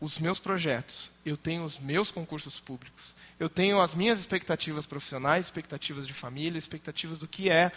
os 0.00 0.18
meus 0.18 0.38
projetos, 0.38 1.10
eu 1.24 1.36
tenho 1.36 1.64
os 1.64 1.78
meus 1.78 2.10
concursos 2.10 2.60
públicos, 2.60 3.14
eu 3.38 3.48
tenho 3.48 3.80
as 3.80 3.94
minhas 3.94 4.20
expectativas 4.20 4.86
profissionais, 4.86 5.46
expectativas 5.46 6.06
de 6.06 6.12
família, 6.12 6.58
expectativas 6.58 7.18
do 7.18 7.26
que 7.26 7.50
é 7.50 7.72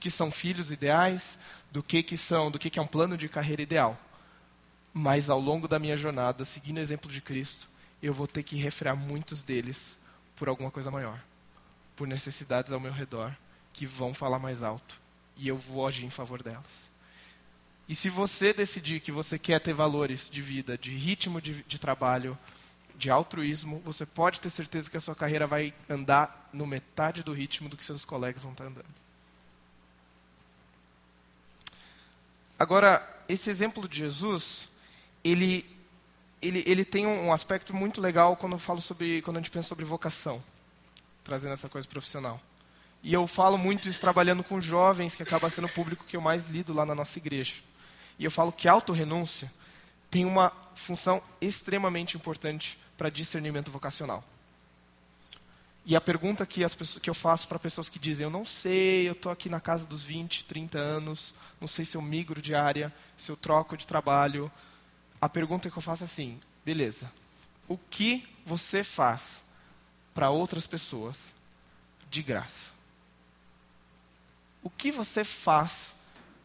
que 0.00 0.10
são 0.10 0.30
filhos 0.30 0.70
ideais, 0.70 1.38
do 1.70 1.82
que 1.82 2.02
que 2.02 2.16
são, 2.16 2.50
do 2.50 2.58
que 2.58 2.70
que 2.70 2.78
é 2.78 2.82
um 2.82 2.86
plano 2.86 3.16
de 3.16 3.28
carreira 3.28 3.62
ideal. 3.62 3.98
Mas 4.92 5.28
ao 5.28 5.40
longo 5.40 5.68
da 5.68 5.78
minha 5.78 5.96
jornada, 5.96 6.44
seguindo 6.44 6.78
o 6.78 6.80
exemplo 6.80 7.10
de 7.10 7.20
Cristo, 7.20 7.68
eu 8.02 8.12
vou 8.12 8.26
ter 8.26 8.42
que 8.42 8.56
refrear 8.56 8.96
muitos 8.96 9.42
deles 9.42 9.96
por 10.34 10.48
alguma 10.48 10.70
coisa 10.70 10.90
maior, 10.90 11.20
por 11.94 12.06
necessidades 12.06 12.72
ao 12.72 12.80
meu 12.80 12.92
redor 12.92 13.32
que 13.72 13.86
vão 13.86 14.14
falar 14.14 14.38
mais 14.38 14.62
alto, 14.62 15.00
e 15.36 15.48
eu 15.48 15.56
vou 15.56 15.86
agir 15.86 16.04
em 16.04 16.10
favor 16.10 16.42
delas. 16.42 16.90
E 17.88 17.94
se 17.94 18.08
você 18.10 18.52
decidir 18.52 19.00
que 19.00 19.12
você 19.12 19.38
quer 19.38 19.60
ter 19.60 19.72
valores 19.72 20.28
de 20.28 20.42
vida, 20.42 20.76
de 20.76 20.90
ritmo 20.90 21.40
de, 21.40 21.62
de 21.62 21.78
trabalho, 21.78 22.36
de 22.96 23.10
altruísmo, 23.10 23.80
você 23.84 24.04
pode 24.04 24.40
ter 24.40 24.50
certeza 24.50 24.90
que 24.90 24.96
a 24.96 25.00
sua 25.00 25.14
carreira 25.14 25.46
vai 25.46 25.72
andar 25.88 26.48
no 26.52 26.66
metade 26.66 27.22
do 27.22 27.32
ritmo 27.32 27.68
do 27.68 27.76
que 27.76 27.84
seus 27.84 28.04
colegas 28.04 28.42
vão 28.42 28.52
estar 28.52 28.64
andando. 28.64 28.86
Agora, 32.58 33.06
esse 33.28 33.50
exemplo 33.50 33.86
de 33.86 33.98
Jesus, 33.98 34.66
ele, 35.22 35.66
ele, 36.40 36.64
ele 36.66 36.84
tem 36.84 37.06
um 37.06 37.32
aspecto 37.32 37.74
muito 37.74 38.00
legal 38.00 38.34
quando 38.34 38.54
eu 38.54 38.58
falo 38.58 38.80
sobre, 38.80 39.20
quando 39.22 39.36
a 39.36 39.40
gente 39.40 39.50
pensa 39.50 39.68
sobre 39.68 39.84
vocação, 39.84 40.42
trazendo 41.22 41.52
essa 41.52 41.68
coisa 41.68 41.86
profissional. 41.86 42.40
E 43.02 43.12
eu 43.12 43.26
falo 43.26 43.58
muito 43.58 43.88
isso 43.88 44.00
trabalhando 44.00 44.42
com 44.42 44.60
jovens, 44.60 45.14
que 45.14 45.22
acaba 45.22 45.50
sendo 45.50 45.66
o 45.66 45.72
público 45.72 46.04
que 46.08 46.16
eu 46.16 46.20
mais 46.20 46.48
lido 46.48 46.72
lá 46.72 46.86
na 46.86 46.94
nossa 46.94 47.18
igreja. 47.18 47.54
E 48.18 48.24
eu 48.24 48.30
falo 48.30 48.52
que 48.52 48.68
autorrenúncia 48.68 49.52
tem 50.10 50.24
uma 50.24 50.52
função 50.74 51.22
extremamente 51.40 52.16
importante 52.16 52.78
para 52.96 53.10
discernimento 53.10 53.70
vocacional. 53.70 54.24
E 55.88 55.94
a 55.94 56.00
pergunta 56.00 56.44
que, 56.44 56.64
as 56.64 56.74
pessoas, 56.74 57.00
que 57.00 57.08
eu 57.08 57.14
faço 57.14 57.46
para 57.46 57.60
pessoas 57.60 57.88
que 57.88 57.98
dizem, 57.98 58.24
eu 58.24 58.30
não 58.30 58.44
sei, 58.44 59.08
eu 59.08 59.12
estou 59.12 59.30
aqui 59.30 59.48
na 59.48 59.60
casa 59.60 59.86
dos 59.86 60.02
20, 60.02 60.44
30 60.44 60.78
anos, 60.78 61.32
não 61.60 61.68
sei 61.68 61.84
se 61.84 61.96
eu 61.96 62.02
migro 62.02 62.42
de 62.42 62.56
área, 62.56 62.92
se 63.16 63.30
eu 63.30 63.36
troco 63.36 63.76
de 63.76 63.86
trabalho. 63.86 64.50
A 65.20 65.28
pergunta 65.28 65.70
que 65.70 65.78
eu 65.78 65.82
faço 65.82 66.02
é 66.02 66.06
assim, 66.06 66.40
beleza, 66.64 67.10
o 67.68 67.78
que 67.78 68.28
você 68.44 68.82
faz 68.82 69.42
para 70.12 70.28
outras 70.28 70.66
pessoas 70.66 71.32
de 72.10 72.20
graça? 72.20 72.72
O 74.60 74.68
que 74.68 74.90
você 74.90 75.22
faz 75.22 75.92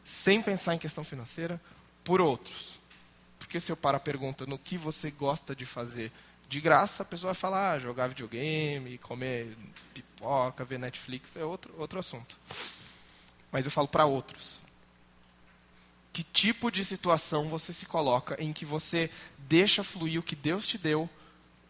sem 0.04 0.42
pensar 0.42 0.76
em 0.76 0.80
questão 0.80 1.04
financeira 1.04 1.62
por 2.04 2.22
outros? 2.22 2.80
Porque 3.38 3.60
se 3.60 3.72
eu 3.72 3.78
paro 3.78 3.98
a 3.98 4.00
pergunta 4.00 4.46
no 4.46 4.58
que 4.58 4.78
você 4.78 5.12
gosta 5.12 5.56
de 5.56 5.66
fazer 5.66 6.12
de 6.48 6.60
graça, 6.60 7.04
a 7.04 7.06
pessoa 7.06 7.34
vai 7.34 7.40
falar 7.40 7.72
ah, 7.72 7.80
jogar 7.80 8.08
videogame, 8.08 8.98
comer 8.98 9.58
pipoca, 9.94 10.66
ver 10.66 10.80
Netflix, 10.80 11.38
é 11.38 11.46
outro, 11.46 11.74
outro 11.78 11.98
assunto. 11.98 12.38
Mas 13.52 13.66
eu 13.66 13.72
falo 13.72 13.88
para 13.88 14.06
outros. 14.06 14.60
Que 16.12 16.24
tipo 16.24 16.70
de 16.70 16.84
situação 16.84 17.48
você 17.48 17.72
se 17.72 17.86
coloca 17.86 18.36
em 18.38 18.52
que 18.52 18.66
você 18.66 19.10
deixa 19.38 19.82
fluir 19.82 20.20
o 20.20 20.24
que 20.24 20.36
Deus 20.36 20.68
te 20.68 20.78
deu 20.78 21.10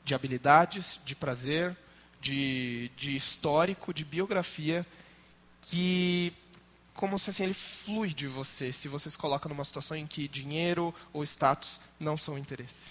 de 0.03 0.15
habilidades, 0.15 0.99
de 1.05 1.15
prazer, 1.15 1.77
de, 2.19 2.89
de 2.97 3.15
histórico, 3.15 3.93
de 3.93 4.03
biografia, 4.03 4.85
que 5.61 6.33
como 7.01 7.17
se 7.17 7.31
assim, 7.31 7.45
ele 7.45 7.53
flui 7.55 8.13
de 8.13 8.27
você, 8.27 8.71
se 8.71 8.87
você 8.87 9.09
se 9.09 9.17
coloca 9.17 9.49
numa 9.49 9.65
situação 9.65 9.97
em 9.97 10.05
que 10.05 10.27
dinheiro 10.27 10.93
ou 11.11 11.23
status 11.23 11.79
não 11.99 12.15
são 12.15 12.37
interesse. 12.37 12.89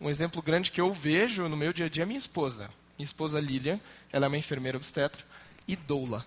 Um 0.00 0.08
exemplo 0.08 0.40
grande 0.40 0.70
que 0.70 0.80
eu 0.80 0.92
vejo 0.92 1.48
no 1.48 1.56
meu 1.56 1.72
dia 1.72 1.86
a 1.86 1.88
dia 1.88 2.04
é 2.04 2.06
minha 2.06 2.16
esposa. 2.16 2.70
Minha 2.96 3.04
esposa 3.04 3.40
Lilian, 3.40 3.80
ela 4.12 4.26
é 4.26 4.28
uma 4.28 4.38
enfermeira 4.38 4.78
obstetra 4.78 5.26
e 5.66 5.74
doula. 5.74 6.24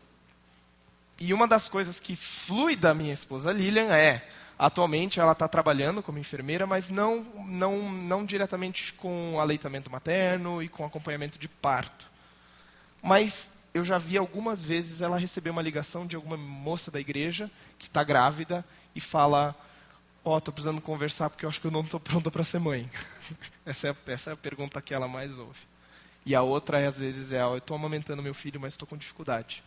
E 1.17 1.33
uma 1.33 1.47
das 1.47 1.69
coisas 1.69 1.97
que 1.97 2.13
flui 2.13 2.75
da 2.75 2.93
minha 2.93 3.13
esposa 3.13 3.53
Lilian 3.53 3.95
é, 3.95 4.27
atualmente 4.59 5.17
ela 5.17 5.31
está 5.31 5.47
trabalhando 5.47 6.03
como 6.03 6.19
enfermeira, 6.19 6.67
mas 6.67 6.89
não, 6.89 7.21
não, 7.47 7.89
não 7.89 8.25
diretamente 8.25 8.91
com 8.91 9.39
aleitamento 9.39 9.89
materno 9.89 10.61
e 10.61 10.67
com 10.67 10.83
acompanhamento 10.83 11.39
de 11.39 11.47
parto. 11.47 12.05
Mas 13.01 13.50
eu 13.73 13.85
já 13.85 13.97
vi 13.97 14.17
algumas 14.17 14.61
vezes 14.61 15.01
ela 15.01 15.17
receber 15.17 15.49
uma 15.49 15.61
ligação 15.61 16.05
de 16.05 16.15
alguma 16.15 16.37
moça 16.37 16.91
da 16.91 16.99
igreja 16.99 17.49
que 17.79 17.87
está 17.87 18.03
grávida 18.03 18.65
e 18.95 18.99
fala: 18.99 19.55
Ó, 20.23 20.35
oh, 20.35 20.37
estou 20.37 20.53
precisando 20.53 20.81
conversar 20.81 21.29
porque 21.29 21.45
eu 21.45 21.49
acho 21.49 21.61
que 21.61 21.67
eu 21.67 21.71
não 21.71 21.81
estou 21.81 21.99
pronta 21.99 22.29
para 22.29 22.43
ser 22.43 22.59
mãe. 22.59 22.89
essa, 23.65 23.89
é, 23.89 23.95
essa 24.07 24.31
é 24.31 24.33
a 24.33 24.37
pergunta 24.37 24.81
que 24.81 24.93
ela 24.93 25.07
mais 25.07 25.39
ouve. 25.39 25.59
E 26.25 26.35
a 26.35 26.41
outra, 26.41 26.79
é, 26.79 26.87
às 26.87 26.99
vezes, 26.99 27.31
é: 27.31 27.45
oh, 27.45 27.53
eu 27.53 27.57
estou 27.59 27.75
amamentando 27.75 28.21
meu 28.21 28.33
filho, 28.33 28.59
mas 28.59 28.73
estou 28.73 28.87
com 28.87 28.97
dificuldade. 28.97 29.63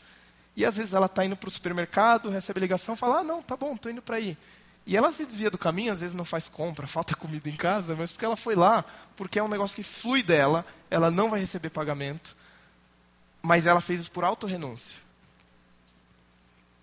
E 0.57 0.65
às 0.65 0.77
vezes 0.77 0.93
ela 0.93 1.07
está 1.07 1.25
indo 1.25 1.37
para 1.37 1.49
o 1.49 1.51
supermercado, 1.51 2.29
recebe 2.29 2.61
ligação, 2.61 2.97
fala: 2.97 3.21
ah, 3.21 3.25
não, 3.25 3.43
tá 3.43 3.57
bom, 3.57 3.75
estou 3.75 3.91
indo 3.91 4.03
para 4.03 4.17
aí. 4.17 4.37
E 4.87 4.97
ela 4.97 5.11
se 5.11 5.25
desvia 5.25 5.51
do 5.51 5.57
caminho, 5.57 5.93
às 5.93 6.01
vezes 6.01 6.15
não 6.15 6.27
faz 6.27 6.47
compra, 6.47 6.87
falta 6.87 7.17
comida 7.17 7.49
em 7.49 7.57
casa, 7.57 7.97
mas 7.97 8.13
porque 8.13 8.25
ela 8.25 8.37
foi 8.37 8.55
lá, 8.55 8.85
porque 9.17 9.39
é 9.39 9.43
um 9.43 9.49
negócio 9.49 9.75
que 9.75 9.83
flui 9.83 10.23
dela, 10.23 10.65
ela 10.91 11.11
não 11.11 11.31
vai 11.31 11.41
receber 11.41 11.71
pagamento, 11.71 12.37
mas 13.45 13.67
ela 13.67 13.83
fez 13.83 14.01
isso 14.01 14.11
por 14.11 14.25
autorrenúncia. 14.25 14.99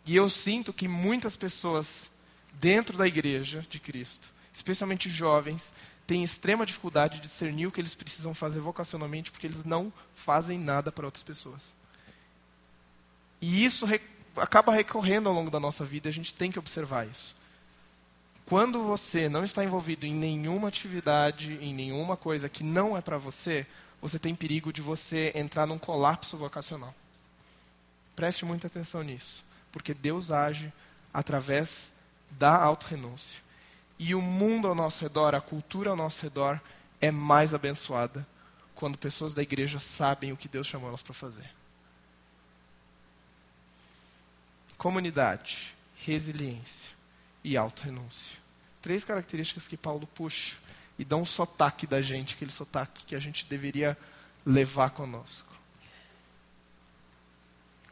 E 0.05 0.15
eu 0.15 0.29
sinto 0.29 0.71
que 0.71 0.87
muitas 0.87 1.35
pessoas 1.35 2.07
dentro 2.53 2.95
da 2.95 3.07
igreja 3.07 3.65
de 3.67 3.79
Cristo, 3.79 4.29
especialmente 4.53 5.09
jovens, 5.09 5.73
têm 6.05 6.23
extrema 6.23 6.63
dificuldade 6.63 7.15
de 7.15 7.21
discernir 7.21 7.65
o 7.65 7.71
que 7.71 7.81
eles 7.81 7.95
precisam 7.95 8.35
fazer 8.35 8.59
vocacionalmente, 8.59 9.31
porque 9.31 9.47
eles 9.47 9.63
não 9.63 9.91
fazem 10.13 10.59
nada 10.59 10.91
para 10.91 11.05
outras 11.05 11.23
pessoas. 11.23 11.63
E 13.41 13.65
isso 13.65 13.85
re 13.85 13.99
acaba 14.37 14.71
recorrendo 14.71 15.27
ao 15.27 15.35
longo 15.35 15.51
da 15.51 15.59
nossa 15.59 15.83
vida, 15.83 16.07
a 16.07 16.11
gente 16.11 16.33
tem 16.33 16.51
que 16.51 16.59
observar 16.59 17.07
isso. 17.07 17.35
Quando 18.45 18.83
você 18.83 19.27
não 19.27 19.43
está 19.43 19.63
envolvido 19.63 20.05
em 20.05 20.13
nenhuma 20.13 20.67
atividade, 20.67 21.57
em 21.59 21.73
nenhuma 21.73 22.15
coisa 22.15 22.47
que 22.47 22.63
não 22.63 22.95
é 22.95 23.01
para 23.01 23.17
você, 23.17 23.65
você 24.01 24.17
tem 24.17 24.33
perigo 24.33 24.73
de 24.73 24.81
você 24.81 25.31
entrar 25.35 25.67
num 25.67 25.77
colapso 25.77 26.35
vocacional. 26.35 26.93
Preste 28.15 28.45
muita 28.45 28.67
atenção 28.67 29.03
nisso, 29.03 29.43
porque 29.71 29.93
Deus 29.93 30.31
age 30.31 30.73
através 31.13 31.91
da 32.31 32.55
auto-renúncia. 32.55 33.39
E 33.99 34.15
o 34.15 34.21
mundo 34.21 34.67
ao 34.67 34.73
nosso 34.73 35.03
redor, 35.03 35.35
a 35.35 35.41
cultura 35.41 35.91
ao 35.91 35.95
nosso 35.95 36.23
redor, 36.23 36.59
é 36.99 37.11
mais 37.11 37.53
abençoada 37.53 38.25
quando 38.73 38.97
pessoas 38.97 39.33
da 39.33 39.43
igreja 39.43 39.77
sabem 39.79 40.31
o 40.31 40.37
que 40.37 40.47
Deus 40.47 40.65
chamou 40.65 40.89
elas 40.89 41.03
para 41.03 41.13
fazer. 41.13 41.49
Comunidade, 44.77 45.75
resiliência 45.97 46.89
e 47.43 47.55
auto-renúncia. 47.55 48.39
Três 48.81 49.03
características 49.03 49.67
que 49.67 49.77
Paulo 49.77 50.07
puxa 50.07 50.57
e 50.97 51.05
dá 51.05 51.15
um 51.15 51.25
sotaque 51.25 51.87
da 51.87 52.01
gente, 52.01 52.35
aquele 52.35 52.51
sotaque 52.51 53.05
que 53.05 53.15
a 53.15 53.19
gente 53.19 53.45
deveria 53.45 53.97
levar 54.45 54.91
conosco. 54.91 55.51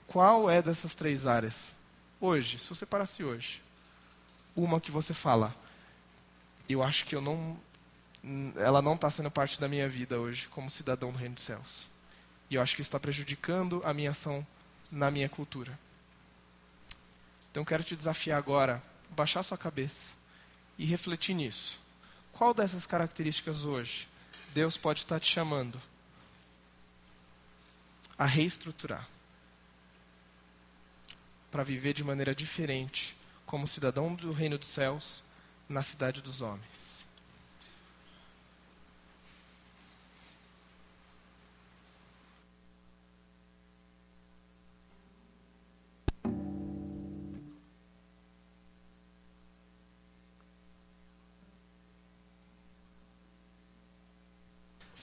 Qual 0.07 0.49
é 0.49 0.61
dessas 0.61 0.95
três 0.95 1.27
áreas? 1.27 1.71
Hoje, 2.19 2.59
se 2.59 2.69
você 2.69 2.85
parasse 2.85 3.23
hoje, 3.23 3.61
uma 4.55 4.81
que 4.81 4.91
você 4.91 5.13
fala, 5.13 5.55
eu 6.67 6.83
acho 6.83 7.05
que 7.05 7.15
eu 7.15 7.21
não, 7.21 7.57
ela 8.55 8.81
não 8.81 8.95
está 8.95 9.09
sendo 9.09 9.31
parte 9.31 9.59
da 9.59 9.67
minha 9.67 9.87
vida 9.87 10.19
hoje 10.19 10.47
como 10.47 10.69
cidadão 10.69 11.11
do 11.11 11.17
reino 11.17 11.35
dos 11.35 11.43
céus. 11.43 11.87
E 12.49 12.55
eu 12.55 12.61
acho 12.61 12.75
que 12.75 12.81
isso 12.81 12.89
está 12.89 12.99
prejudicando 12.99 13.81
a 13.85 13.93
minha 13.93 14.11
ação 14.11 14.45
na 14.91 15.11
minha 15.11 15.29
cultura. 15.29 15.77
Então 17.51 17.63
quero 17.63 17.83
te 17.83 17.95
desafiar 17.95 18.37
agora, 18.37 18.81
baixar 19.11 19.43
sua 19.43 19.57
cabeça 19.57 20.09
e 20.77 20.85
refletir 20.85 21.33
nisso. 21.33 21.79
Qual 22.39 22.53
dessas 22.53 22.85
características 22.85 23.65
hoje 23.65 24.07
Deus 24.53 24.77
pode 24.77 25.01
estar 25.01 25.19
te 25.19 25.29
chamando 25.29 25.77
a 28.17 28.25
reestruturar? 28.25 29.05
Para 31.51 31.65
viver 31.65 31.93
de 31.93 32.01
maneira 32.01 32.33
diferente 32.33 33.13
como 33.45 33.67
cidadão 33.67 34.15
do 34.15 34.31
reino 34.31 34.57
dos 34.57 34.69
céus 34.69 35.21
na 35.67 35.83
cidade 35.83 36.21
dos 36.21 36.39
homens. 36.39 36.98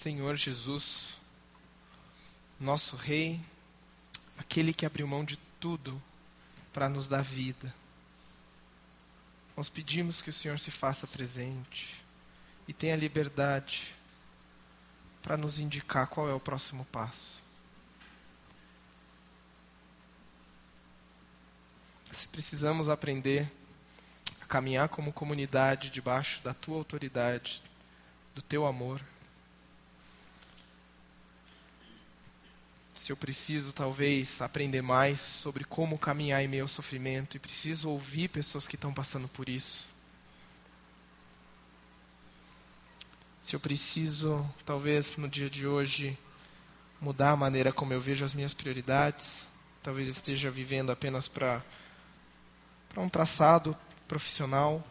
Senhor 0.06 0.36
Jesus, 0.36 1.16
nosso 2.60 2.94
Rei, 2.94 3.40
aquele 4.38 4.72
que 4.72 4.86
abriu 4.86 5.04
mão 5.04 5.24
de 5.24 5.36
tudo 5.58 6.00
para 6.72 6.88
nos 6.88 7.08
dar 7.08 7.24
vida. 7.24 7.74
Nós 9.56 9.68
pedimos 9.68 10.22
que 10.22 10.30
o 10.30 10.32
Senhor 10.32 10.60
se 10.60 10.70
faça 10.70 11.08
presente 11.08 12.00
e 12.68 12.72
tenha 12.72 12.94
liberdade 12.94 13.96
para 15.20 15.36
nos 15.36 15.58
indicar 15.58 16.06
qual 16.06 16.28
é 16.28 16.32
o 16.32 16.38
próximo 16.38 16.84
passo. 16.84 17.42
Se 22.12 22.28
precisamos 22.28 22.88
aprender 22.88 23.50
a 24.40 24.44
caminhar 24.44 24.88
como 24.88 25.12
comunidade 25.12 25.90
debaixo 25.90 26.40
da 26.44 26.54
tua 26.54 26.76
autoridade, 26.76 27.60
do 28.36 28.40
teu 28.40 28.64
amor. 28.64 29.02
Se 32.96 33.12
eu 33.12 33.16
preciso 33.16 33.72
talvez 33.72 34.40
aprender 34.40 34.82
mais 34.82 35.20
sobre 35.20 35.64
como 35.64 35.98
caminhar 35.98 36.42
em 36.42 36.48
meio 36.48 36.64
ao 36.64 36.68
sofrimento 36.68 37.36
e 37.36 37.40
preciso 37.40 37.90
ouvir 37.90 38.28
pessoas 38.28 38.66
que 38.66 38.74
estão 38.74 38.92
passando 38.92 39.28
por 39.28 39.48
isso. 39.48 39.88
Se 43.40 43.54
eu 43.54 43.60
preciso, 43.60 44.44
talvez 44.64 45.16
no 45.18 45.28
dia 45.28 45.48
de 45.48 45.66
hoje, 45.66 46.18
mudar 47.00 47.30
a 47.30 47.36
maneira 47.36 47.72
como 47.72 47.92
eu 47.92 48.00
vejo 48.00 48.24
as 48.24 48.34
minhas 48.34 48.54
prioridades, 48.54 49.42
talvez 49.82 50.08
esteja 50.08 50.50
vivendo 50.50 50.90
apenas 50.90 51.28
para 51.28 51.62
para 52.88 53.02
um 53.02 53.10
traçado 53.10 53.76
profissional 54.08 54.82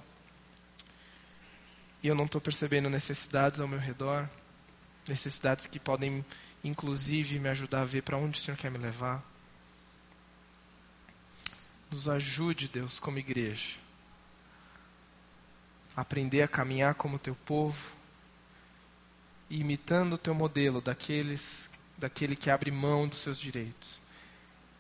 e 2.03 2.07
eu 2.07 2.13
não 2.13 2.25
estou 2.25 2.39
percebendo 2.39 2.87
necessidades 2.87 3.59
ao 3.59 3.67
meu 3.67 3.79
redor, 3.79 4.29
necessidades 5.07 5.65
que 5.65 5.79
podem 5.79 6.23
inclusive 6.65 7.37
me 7.37 7.47
ajudar 7.49 7.81
a 7.81 7.85
ver 7.85 8.01
para 8.01 8.17
onde 8.17 8.39
o 8.39 8.41
Senhor 8.41 8.57
quer 8.57 8.71
me 8.71 8.79
levar. 8.79 9.23
Nos 11.91 12.09
ajude, 12.09 12.67
Deus, 12.67 12.99
como 12.99 13.19
igreja, 13.19 13.75
aprender 15.95 16.41
a 16.41 16.47
caminhar 16.47 16.95
como 16.95 17.19
teu 17.19 17.35
povo, 17.35 17.93
imitando 19.47 20.13
o 20.13 20.17
teu 20.17 20.33
modelo 20.33 20.81
daqueles, 20.81 21.69
daquele 21.99 22.35
que 22.35 22.49
abre 22.49 22.71
mão 22.71 23.07
dos 23.07 23.19
seus 23.19 23.39
direitos. 23.39 24.01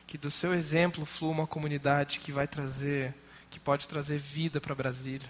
Que 0.07 0.17
do 0.17 0.31
seu 0.31 0.55
exemplo 0.55 1.05
flua 1.05 1.31
uma 1.31 1.47
comunidade 1.47 2.19
que 2.19 2.31
vai 2.31 2.47
trazer, 2.47 3.13
que 3.51 3.59
pode 3.59 3.87
trazer 3.87 4.17
vida 4.17 4.59
para 4.59 4.73
Brasília, 4.73 5.29